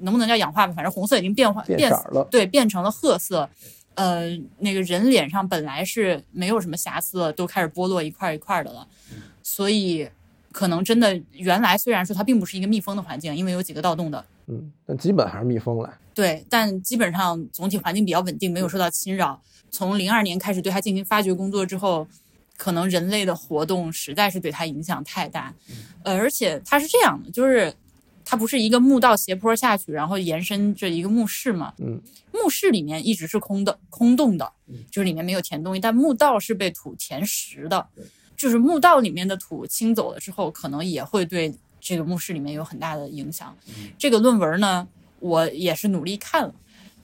[0.00, 0.74] 能不能叫氧化吧？
[0.74, 3.48] 反正红色已经变化变色儿了对，变成了褐色。
[3.94, 4.28] 呃，
[4.58, 8.86] 那个人脸上本来是没有什么瑕疵的，都开始剥落一块儿一块儿的了，
[9.42, 10.08] 所以
[10.50, 15.98] 可能真的原来虽然说它并不是一个密封的环境，因为有几个盗洞的，嗯，但基本还是密封了。
[16.14, 19.40] 对，但基本上总体环境比较稳定，没有受到侵扰。
[19.70, 22.06] 从零二年开始对它进行发掘工作之后，
[22.58, 25.54] 可能人类的活动实在是对它影响太大，
[26.02, 27.74] 呃，而且它是这样的，就是
[28.24, 32.00] 它不是一个墓道斜坡下去，然后延伸着一个墓室嘛，嗯，
[32.32, 34.52] 墓室里面一直是空的、空洞的，
[34.90, 37.86] 就是里面没有填东西，但墓道是被土填实的，
[38.36, 43.56] 就是墓道里面的土清走了之后，可能也会对这个墓室里面有很大的影响。
[43.98, 44.86] 这个论文呢，
[45.18, 46.54] 我也是努力看了，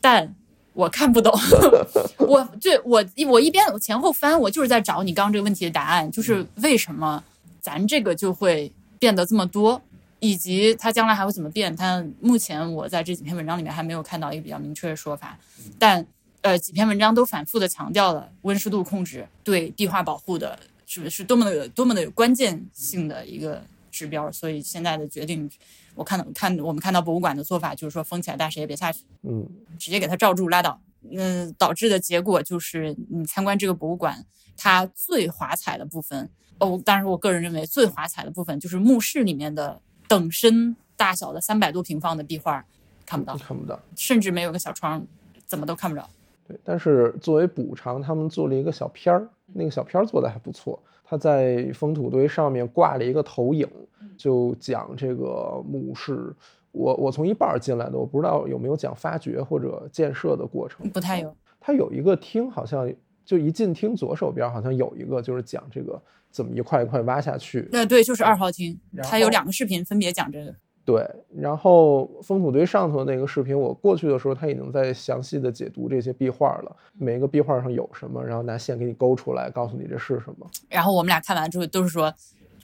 [0.01, 0.35] 但
[0.73, 1.33] 我看不懂。
[2.19, 7.23] 我对我我一边我前后翻，我就是在找你刚刚这个问题的答案，就是为什么
[7.61, 9.81] 咱这个就会变得这么多，
[10.21, 11.75] 以及它将来还会怎么变？
[11.75, 15.39] 它目前我在这几篇文章里面还没有看到一个比较明确的说法，
[15.79, 16.05] 但
[16.43, 25.51] 呃几篇文章都反复的强调了温湿度控制对壁画保护的是是多么的有多么的有关键性的一个指标，所以现在的决定，
[25.95, 29.05] 我看到看我们看到博物馆的做法就是说封起来，大家谁也别下去。
[29.23, 30.81] 嗯，直接给它罩住拉倒。
[31.11, 34.27] 嗯，导致的结果就是你参观这个博物馆，
[34.57, 36.29] 它最华彩的部分，
[36.59, 42.65] 哦，当然我个人认为最华彩的部分就是墓室里面的等身大小的三百多平方的壁画
[43.07, 43.79] 看不到，看不到。
[43.95, 45.01] 甚至没有个小窗，
[45.47, 46.09] 怎么都看不着。
[46.47, 50.83] 对，但是作为补偿，他们做了一个小片儿，那个小片儿做的还不错。
[51.05, 53.69] 他在封土堆上面挂了一个投影，
[54.17, 56.35] 就讲这个墓室。
[56.71, 60.89] 我我从一半儿进来的，我不知道有没有讲发掘或者建设的过程。
[60.91, 62.91] 不太有，它有一个厅，好像
[63.25, 67.69] 就一进厅左手边好像有一个，就是讲这个怎么一块一块挖下去。
[67.73, 70.55] 那对，就是二号厅，然它有两个视频分别讲这个。
[70.85, 80.47] 对，然后封土堆上头的那个视频，我过去的时候，他已经在详细的解读这些壁画了，每一个壁画上有什么，然后拿线给你勾出来，告诉你这是什么。
[80.71, 82.11] 然后我们俩看完之后都是说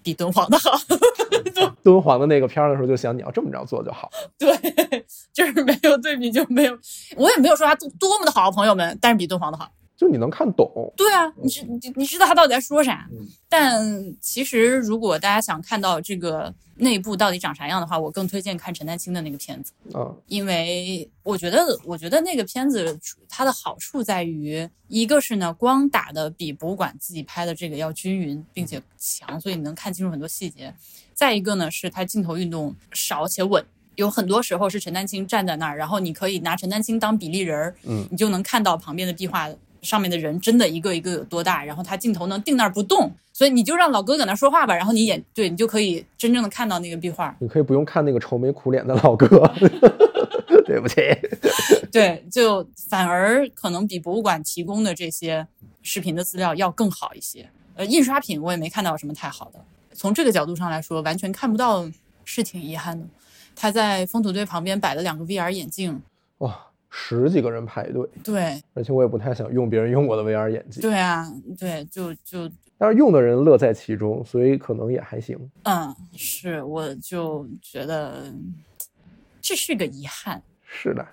[0.03, 0.71] 比敦煌的好，
[1.85, 4.11] 敦煌的那个片儿的时候，就想你要这么着做就好。
[4.39, 4.57] 对，
[5.31, 6.79] 就是没有对比就没有，
[7.19, 9.71] 我也没有说它多多么的好，朋友们，但是比敦煌的好。
[10.05, 10.71] 就你能看懂。
[10.97, 13.27] 对啊，你知你你知道他到底在说啥嗯。
[13.49, 30.75] 但其实如果大家想看到这个内部到底长啥样的话，我更推荐看陈丹青的那个片子，啊，因为我觉得我觉得那个片子它的好处在于，一个是呢光打的比博物馆自己拍的这个要均匀并且强，所以你能看清楚很多细节。
[31.15, 33.65] 再一个呢是它镜头运动少且稳。
[33.95, 39.49] 有很多时候是陈丹青站在那儿，然后你可以拿陈丹青当比例人儿，嗯你就能看到旁边的壁画
[39.85, 47.37] 上面的人真的一个一个有多大，然后他镜头能定那儿不动，所以你就让老哥搁那说话吧，然后你眼对你就可以真正的看到那个壁画。
[47.39, 49.29] 你可以不用看那个愁眉苦脸的老哥，
[50.67, 51.03] 对不起。
[51.93, 55.47] 对，就反而可能比博物馆提供的这些
[55.83, 57.49] 视频的资料要更好一些。
[57.77, 59.61] 呃，印刷品我也没看到什么太好的。
[59.93, 61.89] 从这个角度上来说，完全看不到
[62.25, 63.07] 是挺遗憾的。
[63.55, 66.03] 他在风土堆旁边摆了两个 VR 眼镜，
[66.39, 71.29] 哇，十几个人排队，对，而且我也不太想用别人用过的 VR 眼镜，对啊，
[71.59, 75.37] 对，就就，但是用的人乐在其中，所以可能也还行。
[75.65, 78.33] 嗯，是，我就觉得
[79.43, 80.41] 这是个遗憾。
[80.65, 81.05] 是的，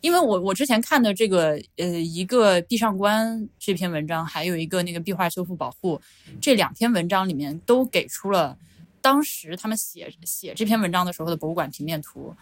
[0.00, 6.00] 因为我我之前看的这个呃一个壁上观这篇文章，还有一个那个壁画修复保护
[6.40, 8.58] 这两篇文章里面都给出了
[9.00, 12.34] 当时他们写写这篇文章的时候的博物馆平面图，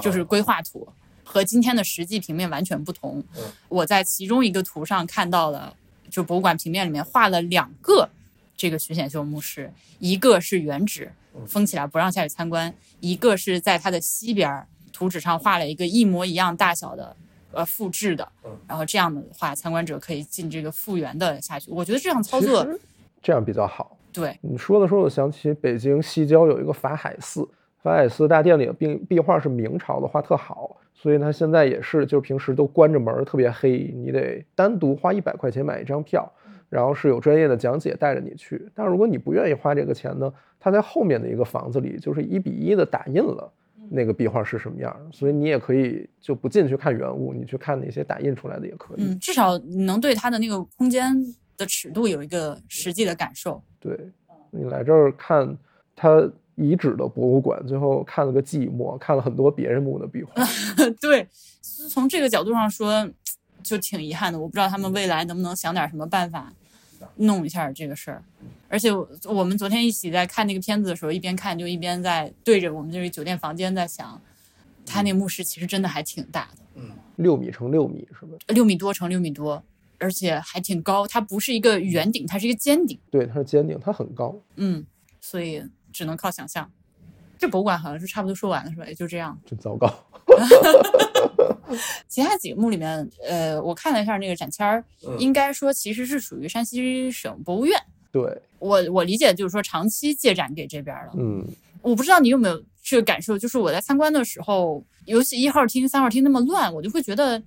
[0.00, 0.86] 就是规划图
[1.30, 3.22] 和今天的实际平面完全不同。
[3.68, 5.76] 我在其中一个图上看到了，
[6.10, 8.08] 就博物馆平面里面画了两个
[8.56, 11.12] 这个徐显秀墓室，一个是原址
[11.46, 14.66] 封起来不让下去参观，一个是在它的西边儿。
[14.90, 17.14] 图纸上画了一个一模一样大小的，
[17.52, 18.28] 呃，复制的，
[18.66, 21.70] 然后这样的话，参观者可以进这个复原的下去。
[21.70, 22.66] 我觉得这样操作
[23.22, 23.96] 这样比较好。
[24.12, 27.48] 对你说的时候，我想起北京西郊有一个法海寺，
[27.80, 36.28] 法海寺大殿里的壁壁画是明朝的，画特好，所以它现在也是，就是平时都关着门，特别黑，你得单独花一百块钱买一张票，
[36.68, 38.68] 然后是有专业的讲解带着你去。
[38.74, 43.52] 但如果你不愿意花这个钱呢，它在后面的一个房子里，就是一比一的打印了。
[43.90, 45.10] 那个壁画是什么样的？
[45.12, 49.02] 所以你也可以就不进去看原物，你去看那些打印出来的也可以。
[49.02, 49.56] 嗯，至少
[49.86, 51.14] 能对它的那个空间
[51.56, 53.62] 的尺度有一个实际的感受。
[53.80, 53.98] 对，
[54.50, 55.56] 你来这儿看
[55.96, 60.34] 它遗址的博物馆，最后看了个寂寞，看了很多别人墓的壁画。
[61.00, 61.26] 对，
[61.88, 63.08] 从这个角度上说，
[63.62, 64.38] 就挺遗憾的。
[64.38, 66.52] 我不知道他们未来能不能想点什么办法。
[67.20, 68.22] 弄一下这个事儿，
[68.68, 68.90] 而且
[69.24, 74.20] 我们昨天一起在看那个片子的时候，一边看就一边在对着我们这个酒店房间在想，
[74.84, 78.36] 他那墓室其实真的还挺大的，嗯，六米乘六米是吧？
[78.48, 79.62] 六米多乘六米多，
[79.98, 82.98] 而且还挺高，它不是一个圆顶，它是一个尖顶。
[83.10, 84.36] 对，它是尖顶，它很高。
[84.56, 84.84] 嗯，
[85.20, 86.70] 所以只能靠想象。
[87.38, 88.86] 这博物馆好像是差不多说完了，是吧？
[88.86, 89.38] 也就这样。
[89.46, 89.88] 真糟糕。
[92.08, 94.84] 其他几个墓里面，呃，我看了一下那个展签儿，
[95.18, 97.78] 应该说其实是属于山西省博物院。
[98.10, 101.12] 对，我我理解就是说长期借展给这边了。
[101.18, 101.46] 嗯，
[101.82, 107.40] 我不知道你有没有这个感受，就是我在参观的时候，尤其一号厅、三号厅那么乱，我就会觉得，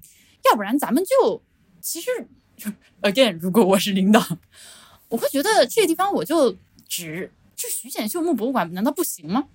[0.45, 1.41] 要不然咱们就
[1.81, 2.09] 其实，
[3.01, 4.23] again，如果我是领导，
[5.09, 6.55] 我会觉得这个地方我就
[6.87, 7.29] 只
[7.61, 9.45] 这徐显秀墓博物馆难道不行吗？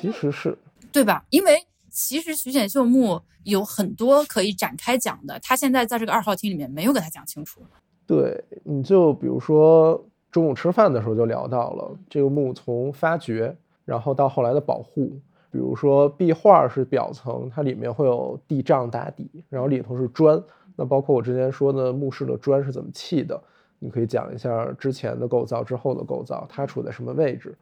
[0.00, 0.56] 其实是
[0.90, 1.24] 对吧？
[1.30, 1.66] 因为。
[1.94, 7.60] 其实徐显秀墓有很多可以展开讲的，他现在在这个二号厅里面没有给他讲清楚。
[8.06, 20.42] 对，你就比如说中午吃饭的时候就聊到了这个墓从发掘，然后到后来的保护，比如说壁画是表层，它里面会有地障打底，然后里头是砖，
[20.76, 23.38] 那包括我之前说的墓室的砖是怎么砌的，
[23.82, 27.52] 你可以讲一下之前的构造、之后的构造，它处在什么位置，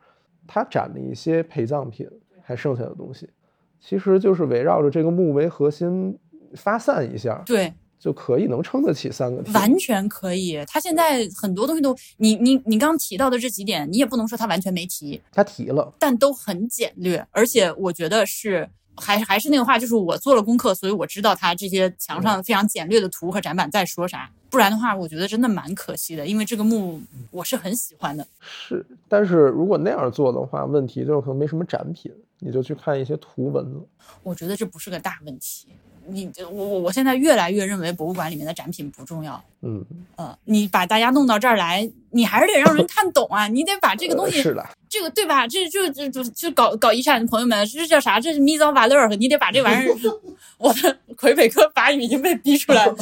[0.46, 2.06] 它展了一些陪葬品，
[2.42, 3.26] 还剩下的东西。
[3.80, 6.14] 其实就是围绕着这个墓为核心
[6.54, 9.42] 发散一下，对，就可以能撑得起三个。
[9.52, 10.62] 完全可以。
[10.66, 17.26] 他现在很多东西都，你你你刚提到的这几点，你也不能说他完全没提，他提了，但都很简略。
[17.30, 18.68] 而且我觉得是，
[19.00, 24.30] 还还是那个话，就是我做了功课，所以我知道他这些墙上非常简略的图和展板在说啥。
[24.50, 28.26] 不然的话，我觉得真的蛮可惜的，因为这个墓我是很喜欢的。
[28.40, 32.12] 是，但是如果那样做的话，问题就是可能没什么展品。
[32.42, 33.86] 你就去看一些图文了。
[34.22, 35.68] 我觉得这不是个大问题。
[36.06, 39.42] 你我我我现在越来越认为博物馆里面的展品不重要。
[39.62, 39.84] 嗯
[40.16, 43.46] 呃，你把大家弄到这儿来，你还是得让人看懂啊！
[43.46, 45.46] 你得把这个东西是的，这个对吧？
[45.46, 48.18] 这就就就就搞搞遗产的朋友们，这叫啥？
[48.18, 49.94] 这是密藏瓦勒，你得把这玩意儿。
[50.56, 52.96] 我的魁北克法语已经被逼出来了。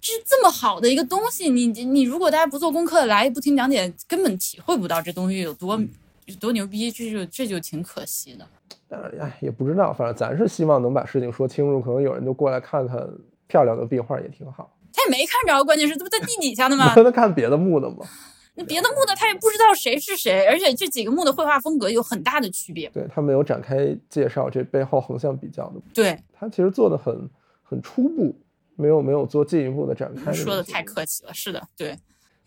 [0.00, 5.78] 这这么好的一个东西，你你如果大家不做功课来不听讲解，根本体会不到这东西有多
[6.26, 8.46] 有多牛逼，这就这就挺可惜的。
[8.90, 11.80] 哎，也不知道，反正咱是希望能把事情说清楚。
[11.80, 13.08] 可能有人就过来看看
[13.46, 14.74] 漂亮的壁画也挺好。
[14.92, 16.94] 他也没看着，关键是这不在地底下的吗？
[16.94, 17.98] 他看别的墓的吗？
[18.54, 22.88] 那别的墓的他也不知道谁是谁，而且这几个墓的绘画风格有很大的区别。
[22.90, 25.74] 对他没有展开介绍这背后横向比较的。
[25.94, 27.30] 对他其实做的很
[27.62, 28.34] 很初步，
[28.74, 30.32] 没有没有做进一步的展开。
[30.32, 31.96] 说的太客气了，是的，对。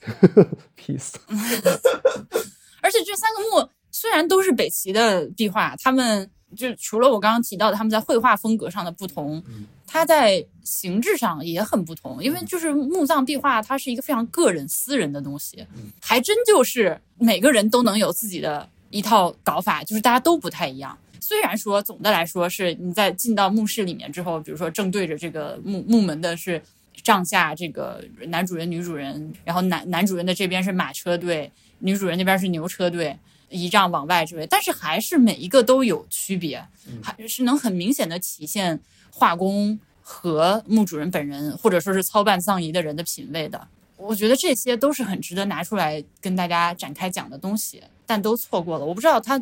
[0.76, 1.14] Peace。
[2.82, 3.70] 而且这三个墓。
[4.02, 6.28] 虽然都是北齐的壁画，他们
[6.58, 9.44] 就除了我刚刚提到的他们在绘画风格上的不同，
[9.86, 12.18] 它在形制上也很不同。
[12.24, 15.64] 因为就是墓葬壁画，它是一个非常个人私人的东西，
[16.02, 20.98] 还真就是每个人都能有自己的一套搞法，就是大家都不太一样。
[21.20, 26.60] 虽然说总的来说是你在进到墓室里面之后，比如说正对着这个墓墓门的是
[27.04, 33.16] 帐下这个男主人、女主人，然后男男主人的这边是马车队，女主人那边是牛车队。
[33.52, 36.66] 仪仗往外之类，但是还是每一个都有区别，
[37.04, 38.80] 还是能很明显的体现
[39.12, 43.68] 画工和墓主人本人，或者说是操办葬仪的人的品味的。
[43.98, 48.86] 我觉得这些都是很值得拿出来跟大家展开讲的东西，但都错过了。
[48.86, 49.40] 我不知道他，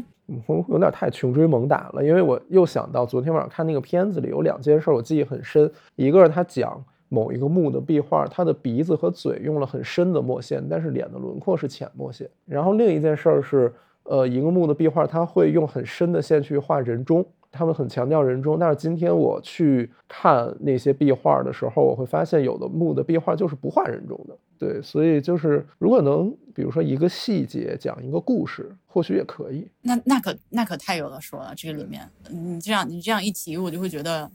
[0.48, 12.30] 我有点太穷追猛打了，因为我又想到昨天晚上看那个片子里有两件事我记忆很深，一个是他讲某一个墓的壁画，他的鼻子和嘴用了很深的墨线，但是脸的轮廓是浅墨线。
[12.46, 13.72] 然后另一件事是。
[14.04, 18.58] 呃，一个墓的壁画，它会用很深的线去画人中，他们很强调人中。
[18.58, 24.36] 但是今天我去看那些壁画的时候，我会发现有的墓的壁画就是不画人中的。
[24.58, 29.68] 对，所以就是如果能，比如说一个细节讲一个故事，或许也可以。
[29.84, 34.30] 那那可那可太有的说了，这个里面，你这样你这样一提，我就会觉得，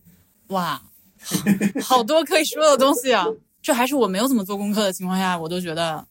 [0.48, 0.80] 哇，
[1.82, 3.26] 好多可以说的东西啊！
[3.60, 6.06] 这还是我没有怎么做功课的情况下，我都觉得，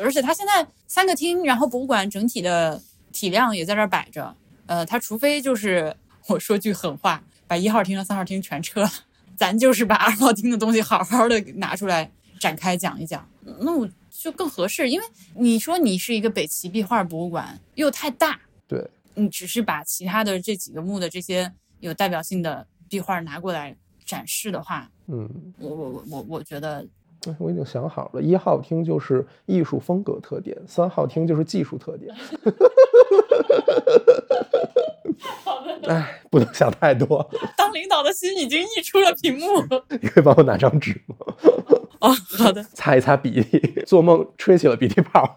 [0.00, 2.80] 而且他现在三个厅，然后博物馆整体的。
[3.12, 4.34] 体量也在这儿摆着，
[4.66, 5.96] 呃，他除非就是
[6.26, 8.90] 我说句狠话，把一号厅和三号厅全撤了，
[9.36, 13.28] 咱就是把二号厅的东西好好的拿出来展开讲一讲，
[13.60, 14.88] 那我就更合适。
[14.88, 25.28] 因为你说你是一个北齐壁画博物馆，又太大，对，你只是把其他的这几个墓的这些有代表性的壁画拿过来展示的话，嗯，
[25.58, 26.86] 我我我我我觉得。
[27.38, 32.14] 我已经想好了，一号厅就是艺术风格特点，三号厅就是技术特点。
[35.44, 37.28] 好的， 哎，不能想太多。
[37.56, 39.46] 当领导的心已经溢出了屏幕。
[40.00, 41.16] 你可以帮我拿张纸吗？
[42.00, 42.62] 哦，好的。
[42.74, 45.36] 擦一擦鼻涕，做梦吹起了鼻涕泡。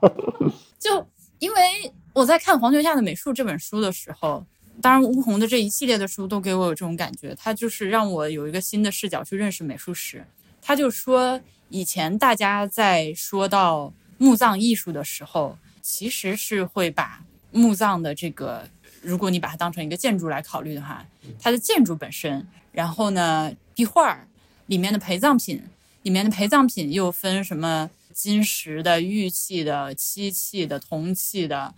[0.79, 1.05] 就
[1.39, 4.45] 因为我在看黄泉下的美术这本书的时候，
[4.81, 10.23] 当然吴红的这一系列的书都给我有这种感觉，他就是让我有一个新的视角去认识美术史。
[10.61, 11.39] 他就说。
[11.71, 18.67] 以前大家在说到墓葬艺术的时候，其实是会把墓葬的这个，
[19.01, 21.05] 如果你把它当成一个建筑来考虑的话，
[21.39, 24.27] 它的建筑本身，然后呢，壁画
[24.67, 25.63] 里面的陪葬品，
[26.03, 31.73] 里面的陪葬品又分什么金石的、玉器的、漆器的、铜器的、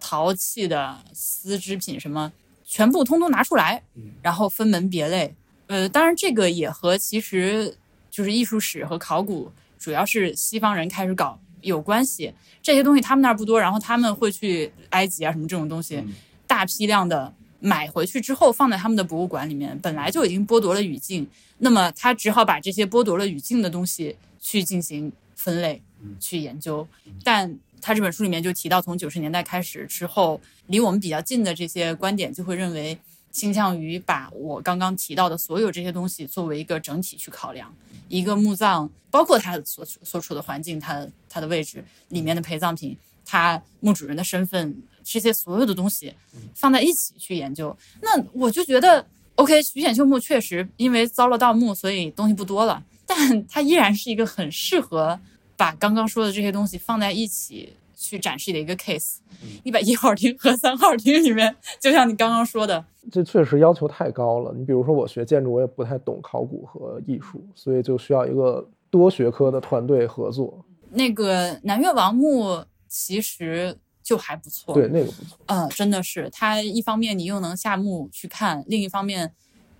[0.00, 2.32] 陶器的、丝织品什么，
[2.64, 3.82] 全部通通拿出来，
[4.22, 5.34] 然后分门别类。
[5.66, 7.76] 呃，当然这个也和其实。
[8.14, 12.32] 就是艺术史和考古，主要是西方人开始搞有关系。
[12.62, 16.00] 这些东西他们那儿不多，然后他们会去埃及啊什么这种东西，
[16.46, 21.26] 大批量的买回去之后放在他们的博物馆里面，本来就已经剥夺了语境，
[21.58, 25.82] 那么他只好把这些剥夺了语境的东西去进行分类、
[26.20, 26.86] 去研究。
[27.24, 32.96] 但他这本书里面就提到，从九十年代开始之后，离我们比较近的这些观点就会认为，
[33.34, 37.70] 倾向于把我刚刚提到的所有这些东西作为一个整体去考量。
[38.08, 46.14] 一个墓葬，包括它所所处的环境，它它的位置，里面的陪葬品，它墓主人的身份，这些所有的东西
[46.54, 49.04] 放在一起去研究，那我就觉得
[49.34, 55.18] ，OK，徐显秀墓确实因为遭了盗墓，所以东西不多了，但它依然是一个很适合
[55.56, 57.72] 把刚刚说的这些东西放在一起。
[57.94, 59.18] 去展示的一个 case，
[59.62, 64.52] 你把一号厅和三号厅里面，就像你刚刚说的，这确实要求太高了。
[64.56, 70.64] 你比如说，我学建筑，我也不太懂考古和艺术，所以就需要一个多学科的团队合作。
[70.90, 75.38] 那个南越王墓其实就还不错，对，那个不错。
[75.46, 79.32] 嗯，真的是，它一方面你又能下墓去看，另一方面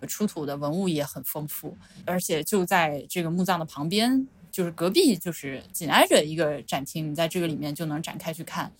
[0.09, 4.27] 出土的文物也很丰富，而且就在这个墓葬的旁边。
[4.55, 8.71] 就是隔壁，就是紧挨着一个展厅，你在这个里面就能展开去看，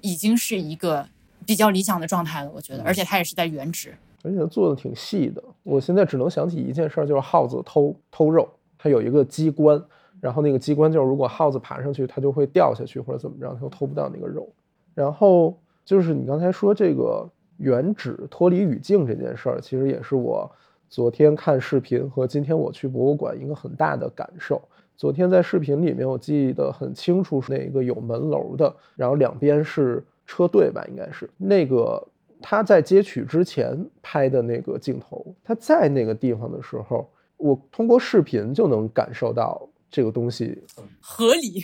[0.00, 1.04] 已经是一个
[1.44, 2.84] 比较理想的状态了，我觉得。
[2.84, 5.42] 而且它也是在原址，而且做的挺细的。
[5.64, 9.82] 我现在只能想起一件事儿，就是耗子偷偷肉，它有一个机关，
[10.20, 14.48] 然后那个机关就是如果耗子爬上去，它就会掉下去或者怎么着，它就偷不到那个肉。
[14.94, 20.48] 然后就是你刚才说这个原址脱离语境这件事儿，其实也是我
[20.88, 24.62] 昨天看视频和今天我去博物馆一个很大的感受。
[24.96, 32.02] 昨天在视频里面，我记得很清楚，是那个有门楼的，然后两边是车队吧，应该是那个
[32.40, 35.34] 他在接取之前拍的那个镜头。
[35.42, 40.62] 他在那个地方的时候，我通过视频就能感受到这个东西
[41.00, 41.62] 合理，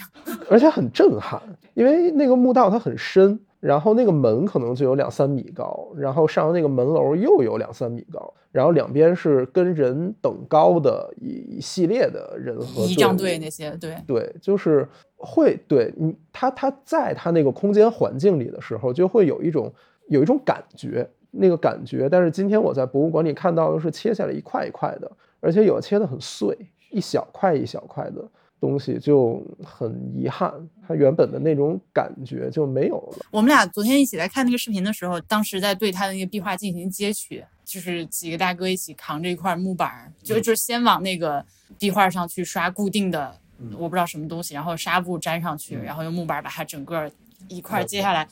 [0.50, 1.40] 而且很震撼，
[1.74, 19.70] 因为那个墓道它很深，然后那个门可能就有两三米高，然后上那个门楼又有两三米高，然后两边是跟人等高的一一系列的人和仪仗队那些，对对，就是会对你他他在他那个空间环境里的时候，就会有一种
[20.08, 22.08] 有一种感觉，那个感觉。
[22.08, 26.56] 但是今天我在博物馆里看到的是切下来一块一块的，而且有的切的很碎，
[26.90, 28.26] 一小块一小块的。
[28.60, 30.52] 东西就很遗憾，
[30.86, 33.26] 它原本的那种感觉就没有了。
[33.30, 41.42] 我们俩昨天一起来看那个视频的时候，当时在对他的那个壁画进行揭取，就是几个大哥一起扛着一块木板，就就先往那个
[41.78, 43.34] 壁画上去刷固定的，
[43.78, 47.10] 我不知道什么东西，然后纱布粘上去，然后用木板把它整个
[47.48, 48.28] 一块揭下来。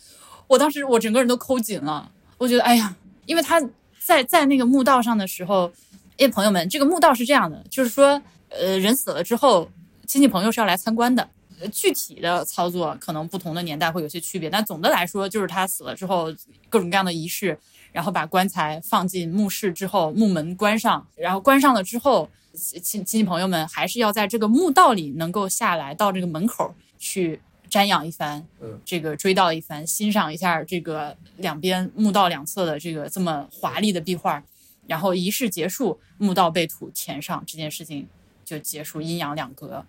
[0.47, 3.59] 我当时我整个人都抠紧了，我觉得哎呀，因为他
[4.05, 5.73] 在在那个墓道上的时候，
[6.19, 8.21] 哎，朋友们，这个墓道是这样的，就是说，
[8.51, 9.67] 呃，人死了之后。
[10.09, 11.29] 亲戚朋友是要来参观的，
[11.71, 16.35] 具体的操作可能不同的年代会有些区别，但总的来说就是他死了之后
[16.71, 17.57] 各种各样的仪式，
[17.93, 27.39] 然后把棺材放进墓室之后，墓门关上，然后关上了之后，亲亲戚朋友们还是要在这个墓道里能够下来到这个门口去
[27.71, 28.43] 瞻仰一番，
[28.87, 34.43] 这个追悼一番，欣赏一下这个两边墓道两侧的这个这么华丽的壁画，
[34.87, 38.09] 然后仪式结束，墓道被土填上，这件事情
[38.43, 39.85] 就结束，阴阳两隔。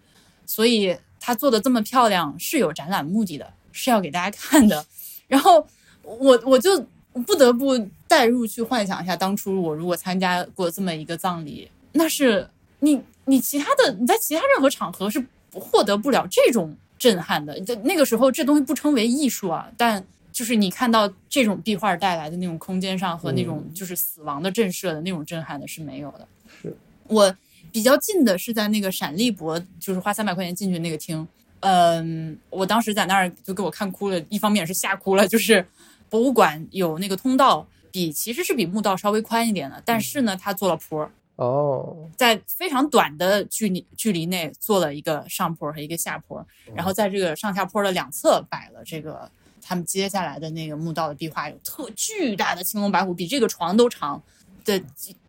[0.50, 4.84] 所以他做的这么漂亮是有展览目的的，是要给大家看的。
[5.28, 5.64] 然后
[6.02, 6.84] 我我就
[7.28, 7.78] 不得不
[8.08, 15.24] 代入去幻想一下，当初我如果参加过这么一个葬礼，那是你你其他的你在其他任何场合是
[15.54, 17.62] 获得不了这种震撼的。
[17.62, 26.28] 就那个时候，这东西不称为艺术啊，但就是你看到这种壁画带来的那种空间上和那种就是死亡的震慑的那种震撼的是没有的。
[26.60, 26.76] 是
[27.06, 27.36] 我。
[27.72, 31.28] 比较近的是在那个闪立博，就是花三百块钱进去那个厅。
[31.61, 35.65] 嗯，我当时在那儿就给我看哭了，一方面是吓哭了，就是
[36.09, 49.30] 博物馆有那个通道，比其实是比墓道稍微宽一点的，但是呢，它做了坡哦，在非常短的距离距离内做了一个上坡和一个下坡，然后在这个上下坡的两侧摆了这个
[49.61, 54.22] 他们接下来的那个墓道的壁画，有特巨大的青龙白虎，比这个床都长
[54.63, 54.82] 的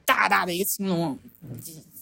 [0.05, 1.19] 大大的一个青龙。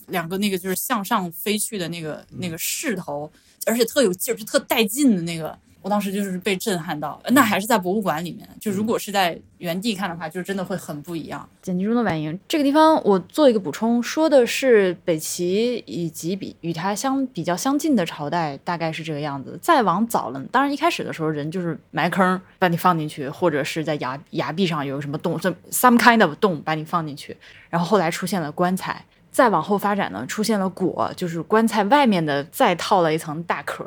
[0.09, 3.30] 两个那个就是向上飞去的那个那个势头，
[3.66, 5.56] 而且特有劲儿，就特带劲的那个。
[5.80, 8.46] 我当时就是被震撼到，那还是在博物馆里面。
[8.61, 11.48] 就如果是在原地看的话，就真的会很不一样。
[11.62, 19.56] 剪辑中的婉莹，这个地方我做一个补充，说的是北齐以及比与它相比较相近的朝代，大概是这个样子。
[19.62, 27.34] 再往早了，当然一开始的时候人就是埋坑把你放进去，或者是在崖崖壁上有什么洞，这 some kind of 洞把你放进去，
[27.70, 29.02] 然后后来出现了棺材。
[29.39, 33.84] 再往后发展呢，出现了椁，就是棺材外面的再套了一层大壳。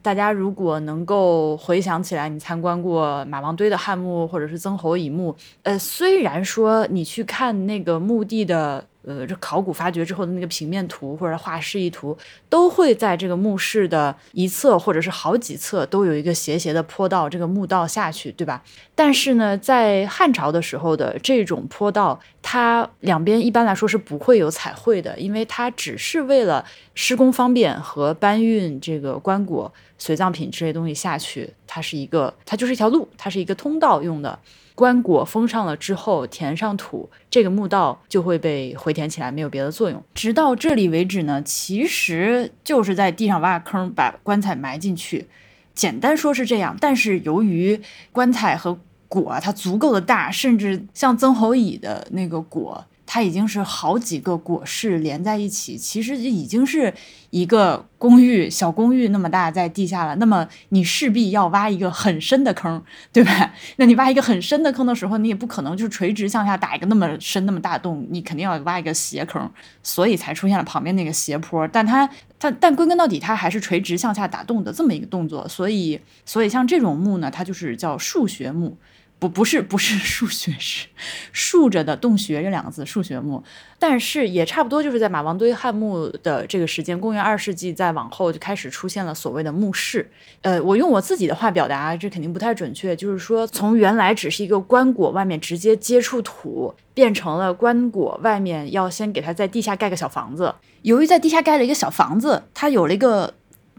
[0.00, 5.34] 大家如果能够回想起来，你参观过马王堆的汉墓或者是曾侯乙墓，
[5.64, 8.84] 呃，虽然说你去看那个墓地的。
[9.04, 12.16] 呃，这考古发掘之后的那个平面图或者画示意图，
[12.48, 18.62] 都会在这个墓室的一侧或者是好几侧都有一个斜斜的坡道，这个墓道下去，对吧？
[18.94, 34.38] 但是呢，在汉朝的时候的这种坡道，它两边一般来说是不会有彩绘的，因为它只是为了施工方便和搬运这个棺椁、随葬品这些东西下去，它是一个，它就是一条路，它是一个通道用的。
[34.74, 40.02] 棺椁封上了之后，填上土，这个墓道就会被回填起来，没有别的作用。
[40.14, 45.26] 直到这里为止呢，其实就是在地上挖个坑，把棺材埋进去。
[45.74, 47.80] 简单说是这样，但是由于
[48.12, 52.82] 棺材和椁它足够的大，甚至像曾侯乙的那个椁。
[53.04, 56.92] 它已经是好几个果室连在一起，其实已经是
[57.30, 60.14] 一个公寓小公寓那么大在地下了。
[60.16, 62.82] 那么你势必要挖一个很深的坑，
[63.12, 63.52] 对吧？
[63.76, 69.50] 那你挖一个很深的坑的时候，你也不可能就垂直向下打一个那么深那么大洞，你肯定要挖一个斜坑，
[69.82, 71.66] 所以才出现了旁边那个斜坡。
[71.68, 75.46] 但它它但归根到底，它还是垂直向下打洞的这么一个动作。
[75.48, 78.76] 所以所以像这种墓呢，它就是叫数学墓。
[79.22, 80.88] 不不是不是数学是
[81.30, 83.40] 竖着的洞穴这两个字数学墓，
[83.78, 90.10] 但是也差不多就是在马王堆汉墓的这个时间，公元二世纪再往后就开始出现了所谓的墓室。
[90.40, 100.52] 呃，我用我自己的话表达，这肯定不太准确，就是说从原来只是一个棺椁外面直接接触土，变成了棺椁外面要先给它在地下盖个小房子。
[100.82, 103.34] 由于在地下盖了一个小房子，它有了一个。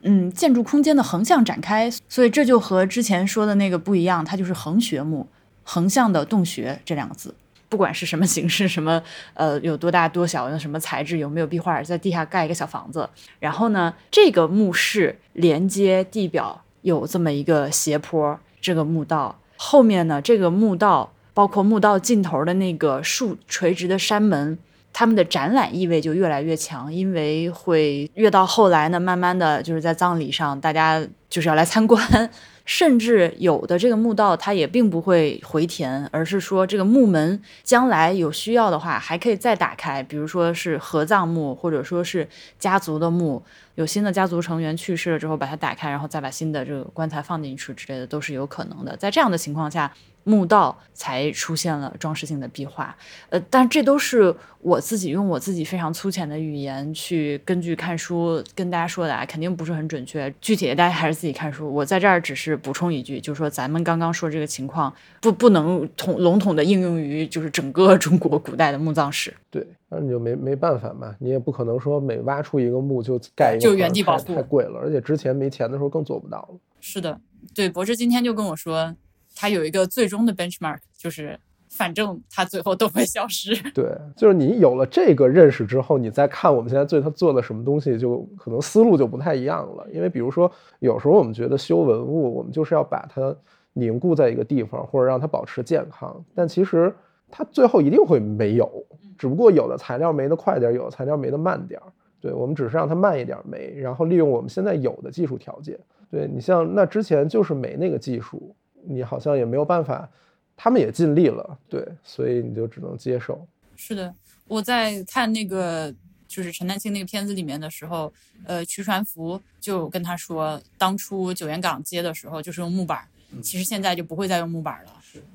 [0.06, 5.26] 嗯，建筑空间的横向展开，所以这就和之前说的那个不一样，它就是横穴墓，
[5.64, 7.34] 横向的洞穴这两个字，
[7.70, 9.02] 不管是什么形式，什么
[9.34, 13.10] 呃有多大多小，用什么材质，有没有壁画，在地下盖一个小房子，
[13.40, 19.40] 然后呢，这个墓室连接地表有这么一个斜坡，这个墓道。
[19.56, 24.58] 后面呢，这个墓道包括墓道尽头的那个竖垂直的山门，
[24.92, 32.30] 他们的展览意味就越来越强，因为会越到后来呢，慢慢的就是在葬礼上，大家就是要来参观。
[32.66, 43.44] 甚至有的这个墓道，它也并不会回填，而是说这个墓门将来有需要的话，还可以再打开，比如说是合葬墓，或者说是家族的墓，
[43.76, 48.96] 有新的家族成员去世了之后，把它打开，然后再把新的这个棺材放进去之类的，都是有可能的。
[48.98, 49.92] 在这样的情况下。
[50.26, 52.96] 墓道才出现了装饰性的壁画，
[53.30, 60.34] 呃，但这都是我自己用我自己非常粗浅的语言去根据看书跟大家说的，啊，肯定不是很准确。
[60.40, 61.70] 具体的大家还是自己看书。
[61.70, 69.34] 我在这儿只是补充一句，就是说咱们刚刚说这个情况不不能统笼统的应用于就是整个中国古代的墓葬史。
[69.52, 76.60] 对，那你就没没办法嘛，你也不可能说每挖出一个墓就盖一个，就原地保护，太贵了，而且之前没钱的时候更做不到了。
[76.80, 77.20] 是的，
[77.54, 78.96] 对，博士今天就跟我说。
[79.36, 83.60] 他有一个最终的 benchmark，就是反正他最后都会消失。
[83.72, 89.88] 对，就是你有了这个认识之后，你再看我们现在对他做了什么东西，就可能思路就不太一样了。
[89.92, 93.36] 因为比如说，有时候我们觉得修文物，我们就是要把它
[93.74, 96.24] 凝固在一个地方，或者让它保持健康。
[96.36, 96.94] 但其实
[97.32, 98.86] 它最后一定会没有，
[99.24, 101.88] 只不过有的材料没得快点，有的材料没得慢点儿。
[102.20, 105.80] 对我们只是让它慢一点没，然后利用我们现在有的技术条件。
[106.12, 108.54] 对你像那之前就是没那个技术。
[108.86, 110.10] 你好像也没有办法，
[110.58, 113.48] 他们也尽力了，对，所以你就只能接受。
[113.78, 114.14] 是的，
[114.46, 115.90] 我在看那个
[116.28, 118.12] 就是陈丹青那个片子里面的时候，
[118.46, 123.08] 呃，徐传福就跟他说，当初九元港接的时候就是用木板，
[123.42, 124.92] 其实现在就不会再用木板了，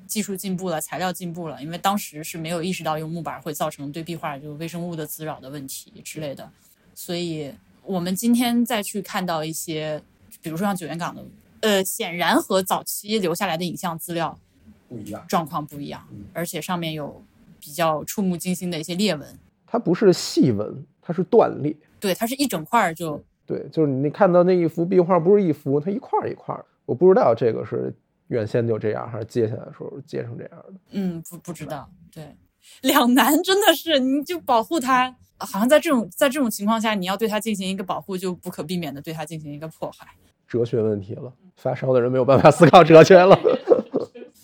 [0.07, 6.49] 技术进步了，材料进步了，因为当时是没有意识到用木板会造成对壁画就微生物的滋扰的问题之类的，
[6.95, 10.01] 所以我们今天再去看到一些，
[10.41, 11.23] 比如说像九元港的。
[11.61, 14.39] 呃，显然和早期留下来的影像资料
[14.87, 17.21] 不一样，状况不一样，而且上面有
[17.59, 19.27] 比较触目惊心的一些裂纹。
[19.67, 21.75] 它不是细纹，它是断裂。
[21.99, 23.21] 对，它是一整块就。
[23.45, 26.57] 对，就是你看到那一幅壁画，不是一幅，它一块一块。
[26.89, 27.95] 我不知道这个是
[28.29, 30.73] 原先就这样，还是接下来的时候接成这样的。
[30.89, 31.87] 嗯，不不知道。
[32.11, 32.35] 对，
[32.81, 40.07] 两难，真的是，你就保护他，好像在这种在这种情况下，你要对他进行一个保护，就不可避免的对他进行一个破坏。
[40.47, 43.39] 哲学问题了，发烧的人没有办法思考哲学了。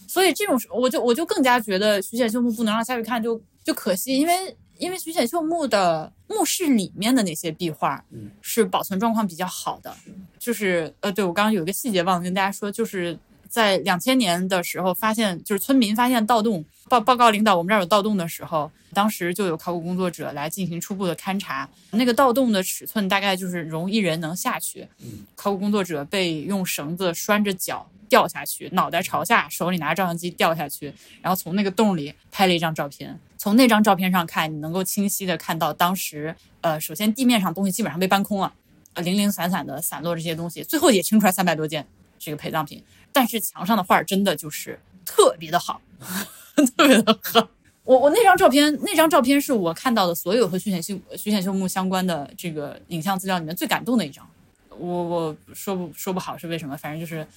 [0.08, 8.04] 所以这种，我就我就更加觉得徐显秀墓不能让下去看，就就可惜，因为因为徐显秀墓的墓室里面的那些壁画，
[8.42, 9.96] 是保存状况比较好的。
[10.38, 13.18] 就是呃，对我刚刚有一个细节忘了跟大家说，就是
[13.50, 16.64] 在两千年的时候发现，就是村民发现盗洞。
[16.88, 21.68] 报报告领导，我们这儿有盗洞的时候，当时就有考古工作者来进行初步的勘察。
[21.90, 24.88] 那个盗洞的尺寸大概就是容一人能下去。
[25.36, 33.20] 考古工作者被用绳子拴着脚掉下去，脑袋朝下，手里拿着照相机掉下去，然后从那个洞里拍了一张照片。
[33.46, 38.52] 从那张照片上看，你能够清晰的看到当时，呃，首先地面上东西基本上被搬空了，
[38.96, 41.86] 呃，零零散散的散落这些东西，最后也清出来三百多件
[42.18, 42.84] 这个陪葬品。
[43.14, 45.80] 但是墙上的画儿真的就是特别的好。
[46.76, 47.48] 特别的好，
[47.84, 54.28] 我我那张照片，那张照片是我看到的所有和徐显秀徐显秀墓相关的这个影像资料里面最感动的一张。
[54.70, 57.28] 我我说不说不好是为什么，反正就是，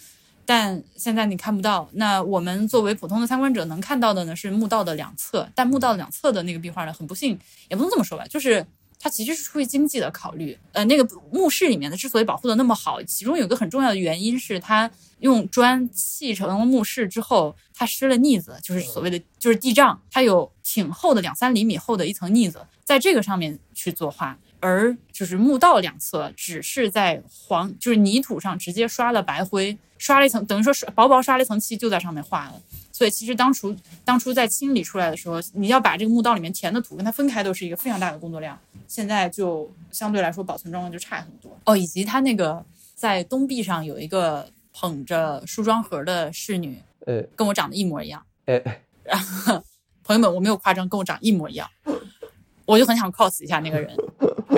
[0.49, 1.87] 但现在你看不到。
[1.93, 7.39] 那我们作为普通的参观者能看到的呢，是墓道的两侧，但墓道两侧的那个壁画呢，很不幸，
[7.69, 8.67] 也不能这么说吧，就是。
[9.01, 14.91] 它其实是出于经济的考虑，呃，那个墓室里面的之所以保护的那么好，其中有个很重要的原因是它
[15.21, 32.61] 用砖砌成了墓室之后，它施了腻子，就是所谓的就是地障，它有挺厚的两三厘米厚的一层腻子，在这个上面去作画，而就是墓道两侧只是在黄就是泥土上直接刷了白灰，刷了一层，等于说刷薄薄刷了一层漆就在上面画了。
[32.91, 38.59] 所以其实当初当初在清理出来的时候，你要把这个墓道里面填的土跟它分开，都是一个非常大的工作量。
[38.89, 41.77] 现在就相对来说保存状况就差很多哦。
[41.77, 42.65] 以及它那个
[42.97, 48.21] 在东壁上有一个捧着梳妆盒的侍女，呃，跟我长得一模一样。
[48.47, 48.61] 哎，
[49.05, 49.63] 然后
[50.03, 51.69] 朋友们，我没有夸张，跟我长一模一样。
[52.67, 53.97] 我就很想 cos 一下那个人。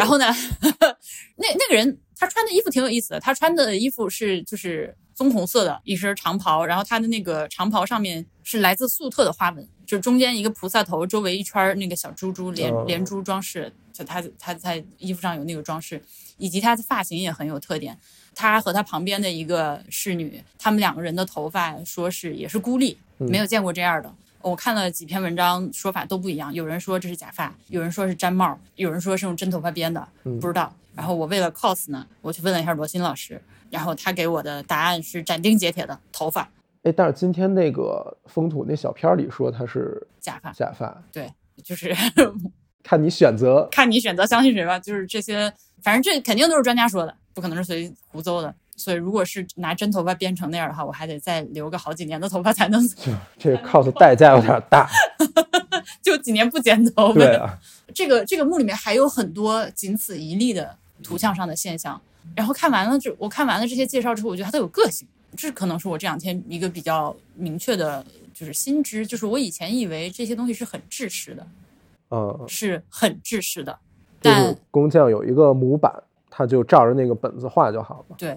[0.01, 0.26] 然后呢，
[1.36, 4.96] 那那个人他穿的衣服挺有意思的，他穿的衣服是就是。
[5.12, 16.03] 棕红色的一身长袍，然后他的那个长袍上面是来自粟特的花纹，就是中间一个菩萨头，周围一圈那个小珠珠连连珠装饰，就他他在衣服上有那个装饰，
[16.38, 17.98] 以及他的发型也很有特点。
[18.34, 24.11] 他和他旁边的一个侍女，他们两个人的头发说是也是孤立，没有见过这样的。
[24.43, 30.74] 我看了几篇文章，说法都不一样，有人说这是假发，有人说是毡帽，有人说是用真头发编的，不知道。
[30.95, 33.41] 然后我为了 cos 呢，我去问了一下罗新老师。
[33.70, 36.51] 然后他给我的答案是斩钉截铁的头发，
[36.82, 41.32] 哎，但是今天那个风土那小片儿里说他是假发，假发，对，
[41.62, 41.95] 就是
[42.82, 43.68] 看你选择。
[43.70, 44.76] 看你选择相信谁吧。
[44.76, 48.53] 就是这些，反正这肯定都是专家说的，不可能是随胡诌的。
[48.81, 52.83] 所以如果是拿真头发编成那样的话，我还得再留个好几年的头发才能，
[53.39, 54.89] 这个 cos 代价有点大。
[56.03, 57.12] 就几年不剪头。
[57.12, 57.59] 对啊，
[57.95, 62.01] 这个这个墓里面还有很多仅此一例的图像上的现象。
[62.35, 65.07] 然后看完了这，我看完了这些介绍之后，我觉得它都有个性。
[65.37, 68.05] 这可能是我这两天一个比较明确的，
[68.35, 71.47] 就是新知，就是我以前以为这些东西是很制式的，
[72.11, 73.78] 嗯，是很制式的，
[74.20, 75.93] 就是但工匠有一个模板，
[76.28, 78.16] 他就照着那个本子画就好了。
[78.18, 78.37] 对，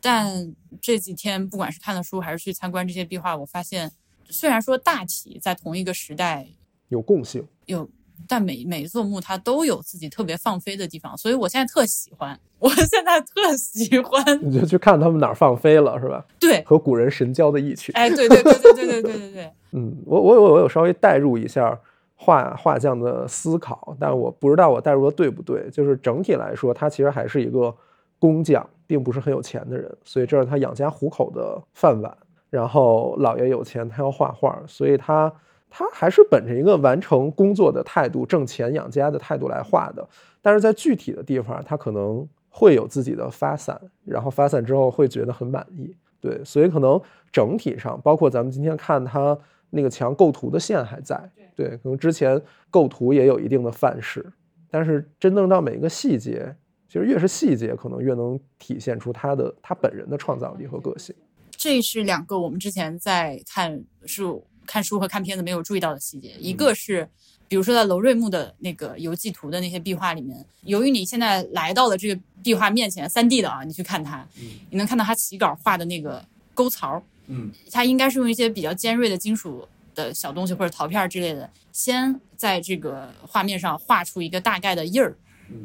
[0.00, 3.90] 但这几天不管是看的书还是去参观这些壁画，我发现
[4.28, 6.46] 虽然说大体在同一个时代
[6.88, 7.46] 有共性。
[7.66, 7.88] 有，
[8.26, 16.24] 但每每一座墓它都有自己特别放飞的地方，所以我现在特喜欢，我现在特喜欢，你就去看他们哪儿放飞了，是吧？
[16.38, 17.92] 对，和古人神交的意趣。
[17.92, 21.78] 哎，对对对对对对对对对， 嗯，我我有我有稍微代入一下
[22.14, 25.68] 画画匠的思考，但我不知道我代入的对不对。
[25.70, 27.74] 就是整体来说，他其实还是一个
[28.18, 32.12] 工匠，并不是很有钱的人，所以这是他养家糊口的饭碗。
[32.50, 35.32] 然后老爷有钱，他要画画，所以他
[35.68, 40.08] 他还是本着一个完成工作的态度、挣钱养家的态度来画的。
[40.40, 45.94] 但是在具体的地方，他可能会有自己的发散，然后发散之后会觉得很满意。
[46.20, 49.38] 对，所以可能整体上，包括咱们今天看他
[49.70, 54.24] 那个墙构图的线还在，对，可能之前构图也有一定的范式，
[54.70, 56.56] 但是真正到每一个细节，
[56.88, 61.14] 其实越是细节，可能越能体现出他的他本人的创造力和个性。
[61.50, 66.34] 这是两个我们之前在看书、看书和看片子没有注意到的细节。
[66.38, 67.08] 一个是，
[67.46, 74.26] 比如说在楼瑞木的那个游记图的那些壁画里面，由于你现在来到了这个壁画面前，三 D 的啊，你去看它，
[74.70, 76.24] 你能看到它起稿画的那个
[76.54, 85.16] 沟槽，嗯，它应该是用一些比较尖锐的金属的小东西或者陶片之类的，先在这个画面上画出一个大概的印儿，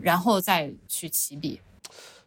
[0.01, 1.59] 然后再去起笔。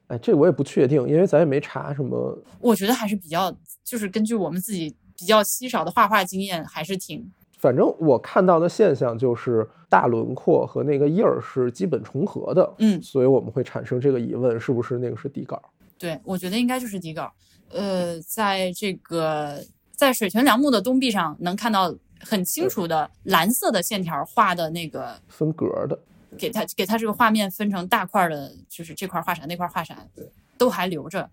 [0.09, 2.39] 哎，这我也不确定，因为咱也没查什么。
[2.61, 3.53] 我觉得还是比较，
[3.83, 7.29] 就是根据我们自己比较稀少的画画经验，还是挺
[7.59, 15.61] 反正我看到的现象就是大轮廓和那个印儿是基本重合的，嗯所以我们会产生这个疑问，是不是那个是底稿？
[15.99, 17.33] 对，我觉得应该就是底稿。
[17.71, 19.59] 呃，在这个
[19.91, 25.99] 在水泉梁木的东壁上，能看到很清楚的蓝色的线条画的那个，分格的，
[26.39, 29.97] 给他给他这个画面分成大块儿的，就是这块儿画啥，那块儿画啥，
[30.57, 31.29] 都还留着。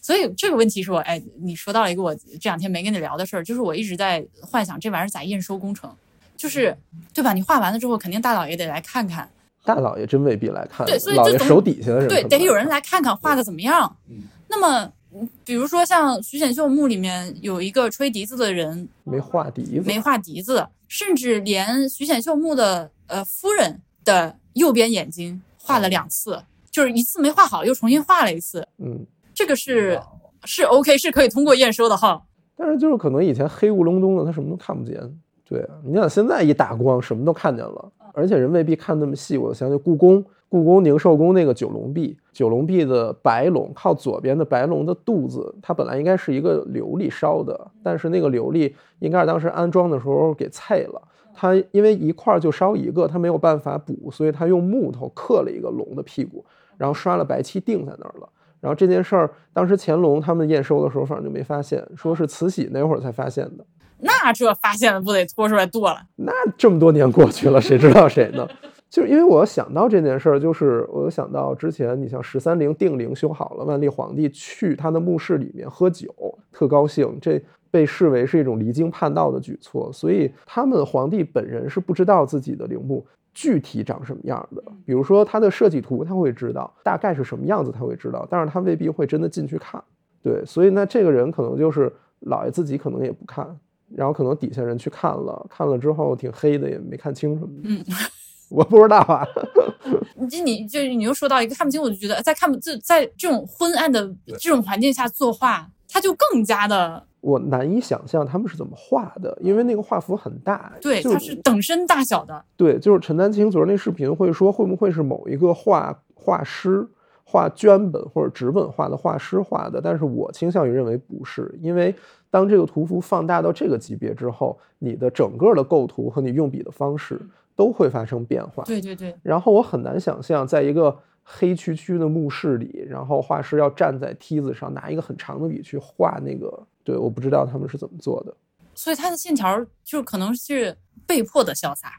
[0.00, 5.90] 所以这个问题是我，哎，你说到了一个我这两天没跟你聊的事儿，就是我一直在幻想这玩意儿咋验收工程，
[6.36, 6.76] 就是
[7.14, 7.32] 对吧？
[7.32, 9.30] 你画完了之后，肯定大老爷得来看看，
[9.64, 13.96] 大老爷真未必来看，对所以老手底下的人对，得有人来看看画的怎么样。
[14.10, 28.66] 嗯那么，嗯比如说像徐显秀墓里面有一个吹笛子的人没画笛子，没画笛子，甚至连徐显秀墓的呃夫人的右边眼睛画了两次，就是一次没画好，又重新画了一次。
[28.78, 30.00] 嗯，这个是
[30.44, 32.22] 是 OK，是可以通过验收的哈。
[32.56, 35.00] 但是就是可能以前黑雾隆咚的，他什么都看不见。
[35.46, 39.36] 对啊，你想现在一打光，什么都看见了，而且人未必看那么细。
[39.36, 51.02] 我想想，故宫故宫宁寿宫那个九龙壁，九龙壁的白龙靠左边的白龙的肚子，它本来应该是一个琉璃烧的，但是那个琉璃应该是当时安装的时候给碎了。
[51.34, 56.44] 它因为一块儿就烧一个，它没有办法补，所以它用木头刻了一个龙的屁股，
[56.78, 58.28] 然后刷了白漆钉在那儿了。
[58.60, 63.66] 然后这件事儿，当时乾隆他们验收的时候，反正就没发现，说是慈禧那会儿才发现的。
[63.98, 65.98] 那这发现了不得拖出来剁了？
[66.16, 68.48] 那这么多年过去了，谁知道谁呢？
[68.88, 76.14] 就是因为我想到这件事儿，就是我想到之前，你像十三陵定陵修好了，万历皇帝去他的墓室里面喝酒，
[76.52, 77.42] 特高兴，这
[77.74, 84.62] 被视为是一种离经叛道的举措，所以他们皇帝本人是不知道自己的陵墓具体长什么样的。
[84.86, 89.82] 比如说他的设计图，他会知道大概是什么样子，他会知道，但是他未必会真的进去看。
[90.22, 93.44] 对，所以那这个人可能就是老爷自己可能也不看，
[93.92, 97.50] 然后可能底下人去看了，看了之后挺黑的，也没看清楚。
[97.64, 97.84] 嗯，
[98.50, 99.26] 我不知道啊。
[100.14, 104.06] 你这你就你又说到一个看不清，我就觉得在看不就在这种昏暗的
[104.38, 110.70] 这种环境下作画，它就更加的我难以想象他们是怎么画的，因为那个画幅很大。
[110.80, 112.44] 对，就它是等身大小的。
[112.54, 116.86] 对，就是陈丹青昨儿那视频会说，会不会是某一个画画师
[117.24, 119.80] 画绢本或者纸本画的画师画的？
[119.80, 121.94] 但是我倾向于认为不是，因为
[122.30, 127.18] 当这个图幅放大到这个级别之后，你的整个的构图和你用笔的方式
[127.56, 128.62] 都会发生变化。
[128.64, 138.34] 对对对，然后我很难想象，在一个黑黢黢的墓室里，然后画师要站在梯子上，拿一个很长的笔去画那个对，我不知道他们是怎么做的。
[138.74, 140.76] 所以他的线条就可能是
[141.06, 141.94] 被迫的潇洒，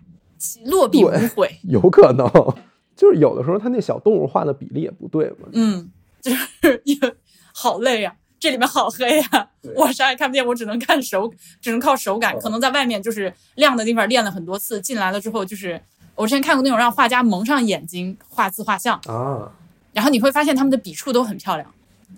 [0.65, 1.59] 落笔无对悔。
[1.63, 2.29] 有可能
[2.95, 5.47] 就是有的时候他那小动物画的比例也不对嘛。
[5.53, 5.89] 嗯，
[6.21, 7.15] 就是一个
[7.53, 11.31] 好累呀、这里面好黑呀、我啥也看不见，我只能看手，
[11.61, 12.37] 只能靠手感。
[12.39, 15.81] 可能在外面就是亮的地方练了很多次，进来了之后就是
[16.15, 19.51] 我之前看过那种让画家蒙上眼睛画自画像，啊，
[19.93, 21.73] 然后你会发现他们的笔触都很漂亮，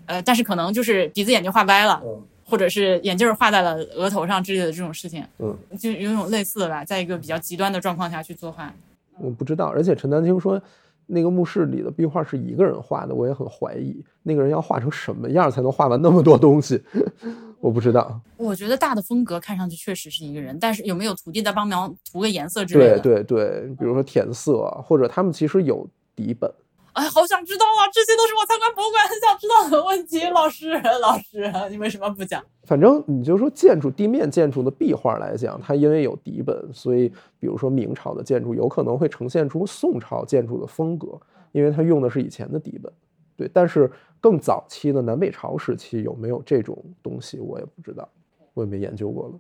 [0.07, 8.74] 呃，但是可能就是鼻子眼睛画歪了，嗯或者是眼镜儿画在了额头上之类的这种事情，嗯，就有种类似的吧，在一个比较极端的状况下去作画。
[9.18, 9.66] 我不知道。
[9.68, 10.62] 而且陈丹青说，
[11.08, 16.82] 那个墓室里的壁画是一个人画的，我也很怀疑那个人要画成什么样才能画完那么多东西，
[17.60, 18.18] 我不知道。
[18.38, 23.00] 我觉得大的风格看上去确实是一个人，但是有没有徒弟在帮忙涂个颜色之类的？
[23.00, 25.86] 对对对，比如说填色啊，或者他们其实有
[26.16, 26.50] 底本。
[26.98, 27.86] 哎，好想知道啊！
[27.93, 30.20] 这些都是我参观博物馆很想知道的问题。
[30.32, 32.43] 老师， 老师，你为什么不讲？
[32.64, 37.08] 反正你就说建筑地面建筑的壁画来讲，它因为有底本，所以
[37.39, 41.10] 比如说明朝的建筑有可能会呈现出宋朝建筑的风格，
[41.52, 42.91] 因为它用的是以前的底本。
[43.36, 48.10] 对，但是更早期的南北朝时期有没有这种东西，我也不知道，
[48.56, 49.36] 我也没研究过了。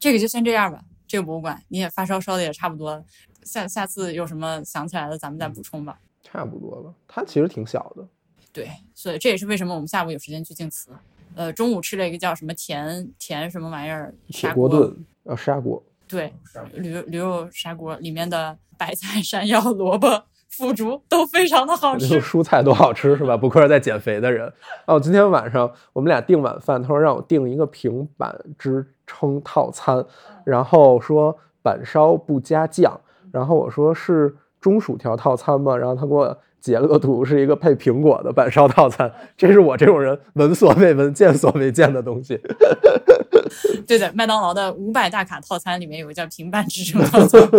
[0.00, 0.80] 这个就先这样吧。
[1.06, 3.04] 这个博物馆你也发烧烧的也差不多了，
[3.44, 6.00] 下下次有什么想起来的，咱们再补充吧。
[6.30, 8.06] 差不多了，它其实挺小的。
[8.52, 10.90] 对，所以这也是为什么我们下午有时间去晋祠。
[11.34, 16.32] 呃，中午吃了一个叫什么甜甜什么玩意儿砂锅炖，呃，砂锅，对，
[16.72, 22.20] 驴驴肉砂锅里面的白菜、山药、萝卜、腐竹都非常的好就吃。
[22.20, 23.36] 蔬菜都好吃是吧？
[23.36, 24.52] 不愧是在减肥的人。
[24.86, 30.04] 哦，今天晚上我们俩订晚饭，他说让我订一个平板支撑套餐，
[30.44, 33.00] 然后说板烧不加酱，
[33.30, 35.76] 然后我说是中薯条套餐嘛？
[35.76, 39.10] 然后他给我截了个图，是一个配苹果的板烧套餐。
[39.36, 42.38] 这是我这种人闻所未闻、见所未见的东西。
[43.86, 47.40] 对的，麦当劳的五百大卡套餐里面有个叫平板支撑套餐。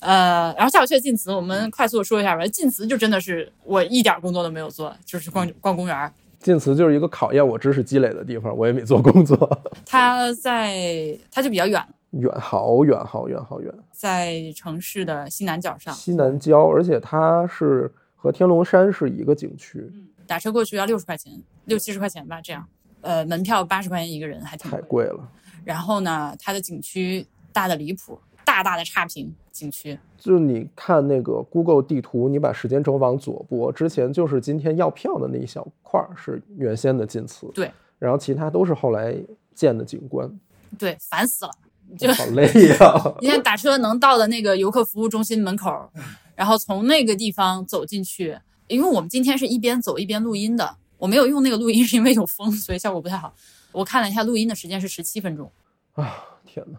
[0.00, 2.46] 呃，然后下午去了晋祠，我们快速地说一下吧。
[2.46, 6.12] 晋祠就真的是我一点工作都没有做，就是逛逛公园儿。
[6.38, 9.36] 晋祠就是一个考验我知识积累的地方，我也没做工作，
[9.84, 11.82] 它在它就比较远，
[12.18, 13.72] 远好远好远好远。
[13.92, 21.32] 在城市的西南角上，西南郊，而且它是和天龙山是一个景区，嗯打车过去要六十块钱，
[21.66, 22.66] 六七十块钱吧，这样。
[23.02, 25.28] 呃，门票八十块钱一个人，还挺太贵了。
[25.64, 29.96] 然后呢，它的景区大的离谱，大大的差评景区。
[30.18, 39.16] 就是你看那个 Google 地图，你把时间轴往左拨，之前就是今天要票的那一小块儿是原先的晋祠，对，然后其他都是后来
[39.54, 40.28] 建的景观，
[40.76, 41.52] 对，烦死了。
[41.98, 45.90] 就好累呀、 你看打车能到的那个游客服务中心门口，
[46.34, 53.32] 然后从那个地方走进去，因为我们今天是一边走一边录音的，我没有用那个录音是因为有风，所以效果不太好。
[53.72, 55.50] 我看了一下录音的时间是十七分钟，
[55.94, 56.12] 啊，
[56.44, 56.78] 天哪！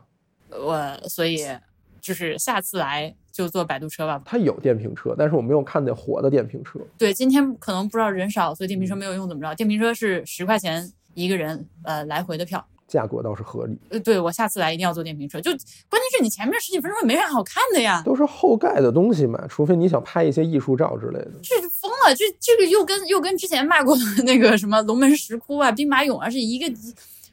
[0.57, 1.45] 我所以
[2.01, 4.21] 就是下次来就坐摆渡车吧。
[4.25, 6.79] 它有电瓶车，但是我没有看见活的电瓶车。
[6.97, 9.53] 对，今天可能不知道人少，所以电瓶车没有用，怎么着？
[9.55, 12.65] 电瓶车是十块钱一个人，呃，来回的票。
[12.87, 15.41] 价格倒是合理，呃，对我下次来一定要坐电瓶车。
[15.41, 21.31] 就关键是你前面十几分钟也没啥好看的呀，都是后盖的东西嘛，除非你想拍一些艺术照之类的。
[21.43, 22.15] 这是疯了！
[22.15, 26.73] 这这个又跟又跟之前卖过的那个什么龙门石窟啊、兵马俑啊是一个，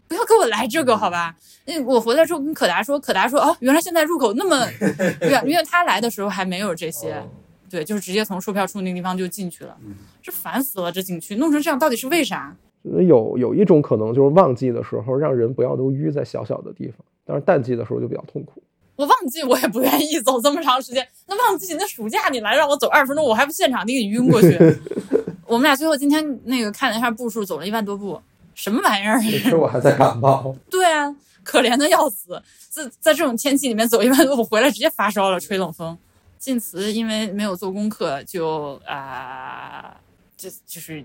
[0.08, 1.36] 不要给我来这个好吧？
[1.66, 4.66] 那我回来之后跟可达说，可达说哦，原来现在入口那么
[5.22, 7.22] 远，因为他来的时候还没有这些。
[7.70, 9.76] 对，就是直接从售票处那个地方就进去了，
[10.22, 10.92] 这烦死了！
[10.92, 12.54] 这景区弄成这样到底是为啥？
[12.84, 18.62] 有有一种可能就是旺季的时候让人不要都淤在小小的地方，但是淡季的时候就比较痛苦。
[18.96, 21.04] 我旺季我也不愿意走这么长时间。
[21.26, 24.56] 那旺季那暑假你来让我走二十分钟，我还不现场给你晕过去。
[25.48, 28.20] 我们俩最后今天那个看了一下步数，走了一万多步，
[28.54, 29.20] 什么玩意儿？
[29.20, 32.40] 其实我还在感冒， 对啊，可怜的要死。
[32.70, 35.96] 在在这种天气里面走一万多步回来，直接发烧了，吹冷风。
[36.38, 39.96] 晋祠因为没有做功课，就啊、
[40.36, 41.04] 就就是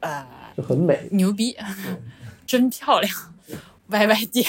[0.00, 0.26] 啊、
[0.56, 1.08] 就很美。
[1.10, 1.56] 牛逼，
[2.46, 3.12] 真漂亮
[3.88, 4.46] ，Y Y 店，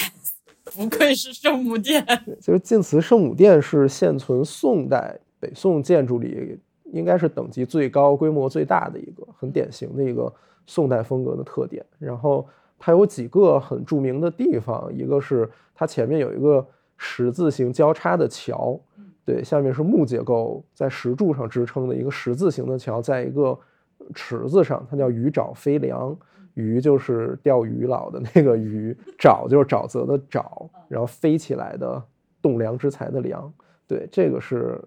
[0.64, 2.04] 不愧是圣母殿。
[2.40, 10.32] 就是晋祠圣母殿是现存宋代北宋建筑里应该是等级最高、规模最大的一个，很典型的一个
[10.66, 11.84] 宋代风格的特点。
[11.98, 12.46] 然后
[12.78, 18.78] 它有几个很著名的地方，一个是它前面有一个十字形交叉的桥，
[19.24, 23.58] 对，下面是木结构在石柱上支撑的一个十字形的桥，在一个
[24.14, 26.16] 池子上，它叫鱼沼飞梁。
[26.54, 32.02] 鱼就是钓鱼佬的那个鱼，沼 就是沼泽的沼，然后飞起来的
[32.42, 33.50] 栋梁之材的梁。
[33.86, 34.78] 对，这个是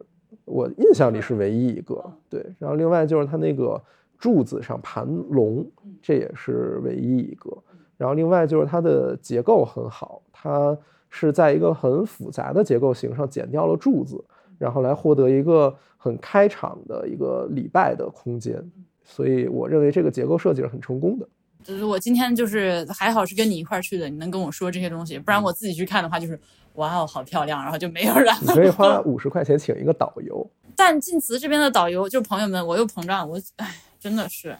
[0.43, 2.03] 我印象里是唯一一个。
[2.29, 3.81] 对，然后另外就是它那个
[4.19, 5.65] 柱子上盘龙，
[6.01, 7.57] 这也是唯一一个。
[7.97, 10.77] 然后另外就是它的结构很好，它
[11.09, 14.21] 是在一个很复杂的结构型上剪掉了柱子，
[14.59, 18.61] 然后来获得一个很开场的一个礼拜的空间。
[19.05, 21.27] 所以我认为这个结构设计是很成功的。
[21.63, 26.37] 就是我今天就是还好是跟你一块儿去的，你能跟我说这些东西，不然我自己去看的话就是
[26.73, 30.45] 哇哦好漂亮，然后就没有了你可以花 五十块钱请一个导游，
[30.75, 34.57] 但晋祠这边的导游就是朋友们，我又膨胀，我哎真的是，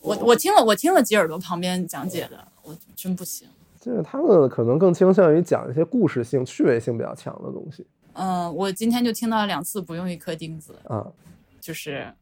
[0.00, 3.46] 我我听了我听了吉尔多旁边讲解的，我真不行。
[3.80, 11.06] 就是他们可能更倾向于讲一些故事性、趣味性比较强的东西嗯，我今天就听到了两次不用一颗钉子，啊。
[11.60, 12.12] 就是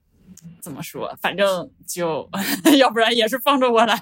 [0.61, 2.29] 怎么说，反正就
[2.79, 4.01] 要不然也是放着我来。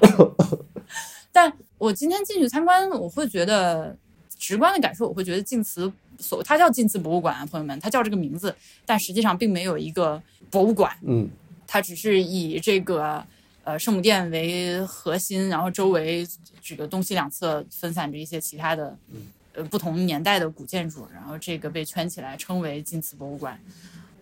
[1.33, 3.97] 但我今天进去参观，我会觉得
[4.39, 8.55] 直观的感受，我会觉得晋祠所它叫晋祠博物馆啊，朋友们，它叫这个名字，
[8.87, 11.29] 但实际上并没有一个博物馆，嗯
[11.66, 13.22] 它只是以这个
[13.64, 16.27] 呃圣母殿为核心，然后周围
[16.62, 18.97] 这个东西两侧分散着一些其他的
[19.53, 23.61] 呃不同年代的古建筑，然后这个被圈起来称为晋祠博物馆。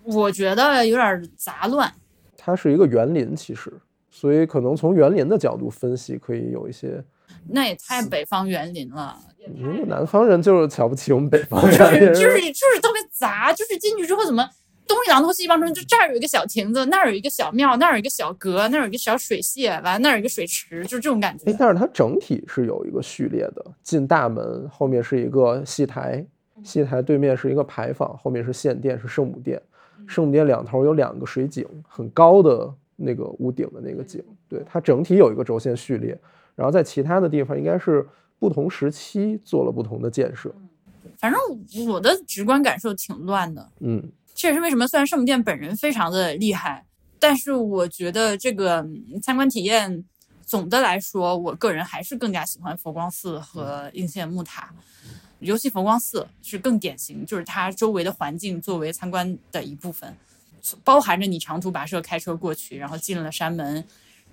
[0.05, 1.92] 我觉得有点杂乱，
[2.36, 3.72] 它是一个园林，其实，
[4.11, 7.02] 所以可能从园林的角度分析，可以有一些。
[7.48, 9.18] 那也太北方园林了，
[9.59, 14.48] 如果南方人就是瞧不起我们北方就人，是就是就是特别杂，就是进去之后怎么
[14.86, 21.57] 东一榔头西一棒槌，就这儿有一个小亭子，那儿有一个小庙，那儿有一个小阁，那儿有一个小水榭，完了那儿有一个水池，就是这种感觉哎，。
[21.59, 26.24] 但是它整体是有一个序列的，进大门后面是一个戏台，
[26.62, 29.61] 戏台对面是一个牌坊，后面是献殿，是圣母殿。
[30.07, 36.18] 圣母殿两头有两个水井，很高的那个屋顶的那个井，对它整体有一个轴线序列。
[36.55, 38.07] 然后在其他的地方应该是
[38.38, 40.55] 不同时期做了不同的建设。
[41.18, 41.40] 反正
[41.88, 46.84] 我的直观感受挺乱的，嗯这也是为什么虽然圣母殿本人非常的厉害，
[47.18, 50.05] 但是我觉得这个嗯参观体验
[50.42, 54.74] 总的来说，我个人还是更加喜欢佛光寺和应县木塔。
[55.45, 60.16] 尤其佛光寺是更典型，就是它周围的环境作为参观的一部分，
[60.82, 63.84] 包含着你长途跋涉开车过去，然后进了山门，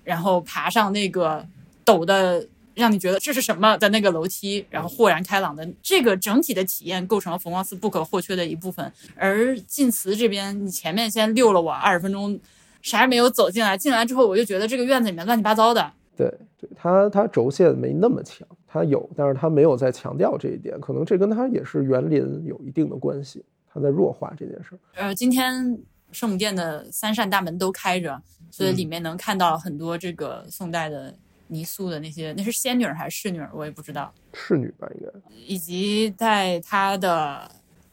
[0.02, 1.46] 然后爬上那个
[1.84, 8.92] 陡的让你觉得这是什么的那个楼梯，然后豁然开朗的这个整体的体验，构成了佛光寺不可或缺的一部分。
[9.14, 12.40] 而晋祠这边，你前面先溜了我二十分钟，
[12.80, 16.26] 啥也没有走进来，进来之后我就觉得这个院子里面乱七八糟的，对
[16.58, 24.78] 对，它它轴线没那么强，它有，但是它没有在强调这一点，可能这跟它也是园林有一定的关系，它在弱化这件事儿。
[24.94, 25.78] 呃，今天
[26.10, 31.14] 圣母殿的三扇大门都开着，所以里面能看到很多这个宋代的
[31.48, 34.10] 泥塑的那些，那是仙女儿还是侍女儿，我也不知道。
[34.32, 35.12] 侍女吧，应该
[35.46, 37.50] 以及在它的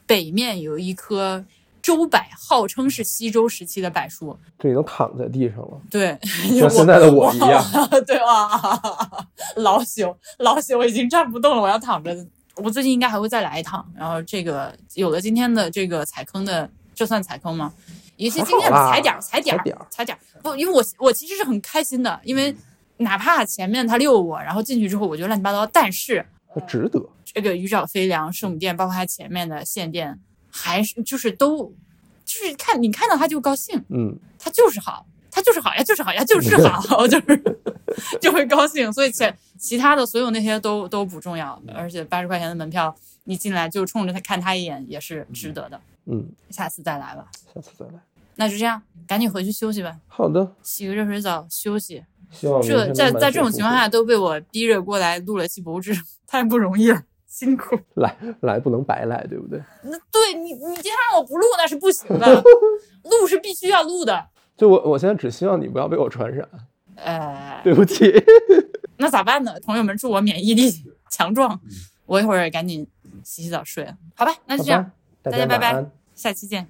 [0.07, 1.43] 北面有一棵
[1.81, 4.37] 周柏，号称是西周时期的柏树。
[4.57, 6.17] 这已经躺在地上了，对，
[6.59, 7.63] 像现在的我一样。
[8.05, 8.49] 对啊，
[9.57, 12.15] 老朽老朽，我已经站不动了，我要躺着。
[12.55, 13.85] 我最近应该还会再来一趟。
[13.95, 17.73] 然后这个有了今天的这个踩坑的，这算踩坑吗？
[18.17, 20.17] 一些经验还好啦踩点儿，踩点儿踩点。
[20.43, 22.53] 不，因为我我其实是很开心的，因为
[22.97, 27.01] 哪怕前面他遛我，然后进去之后我觉得乱七八糟，但是它值得。
[27.23, 30.19] 这个鱼沼飞梁圣母殿，包括它前面的献殿，
[30.61, 31.73] 还是就是都
[32.25, 37.57] 就是看你看到他就高兴，嗯，他就是好，他就是好呀，就是好呀，就是好，就是
[38.19, 38.91] 就会高兴。
[38.91, 39.23] 所以其
[39.57, 42.93] 其他的所有那些都都不重要，而且八十块钱的门票，
[43.23, 45.79] 你进来就冲着他看他一眼也是值得的。
[46.05, 47.93] 嗯，下次再来吧，下次再来。
[48.35, 52.03] 那就这样，赶紧回去休息吧，好的，洗个热水澡休息。
[52.31, 57.01] 希望这在在这种情况下都被我逼着过来录了期博物志，太不容易了，
[57.39, 57.77] 辛苦。
[57.95, 59.61] 来来不能白来，对不对？
[59.83, 62.43] 那对你，你今天让我不录那是不行的，
[63.03, 64.27] 录是必须要录的。
[64.57, 66.47] 就我我现在只希望你不要被我传染，
[66.95, 68.11] 呃，对不起。
[68.97, 69.53] 那咋办呢？
[69.65, 70.69] 朋友们，祝我免疫力
[71.09, 71.59] 强壮。
[72.05, 72.85] 我一会儿赶紧
[73.23, 74.33] 洗洗澡睡了，好吧？
[74.47, 75.85] 那就这样，大大家拜拜。
[76.15, 76.67] 下期见。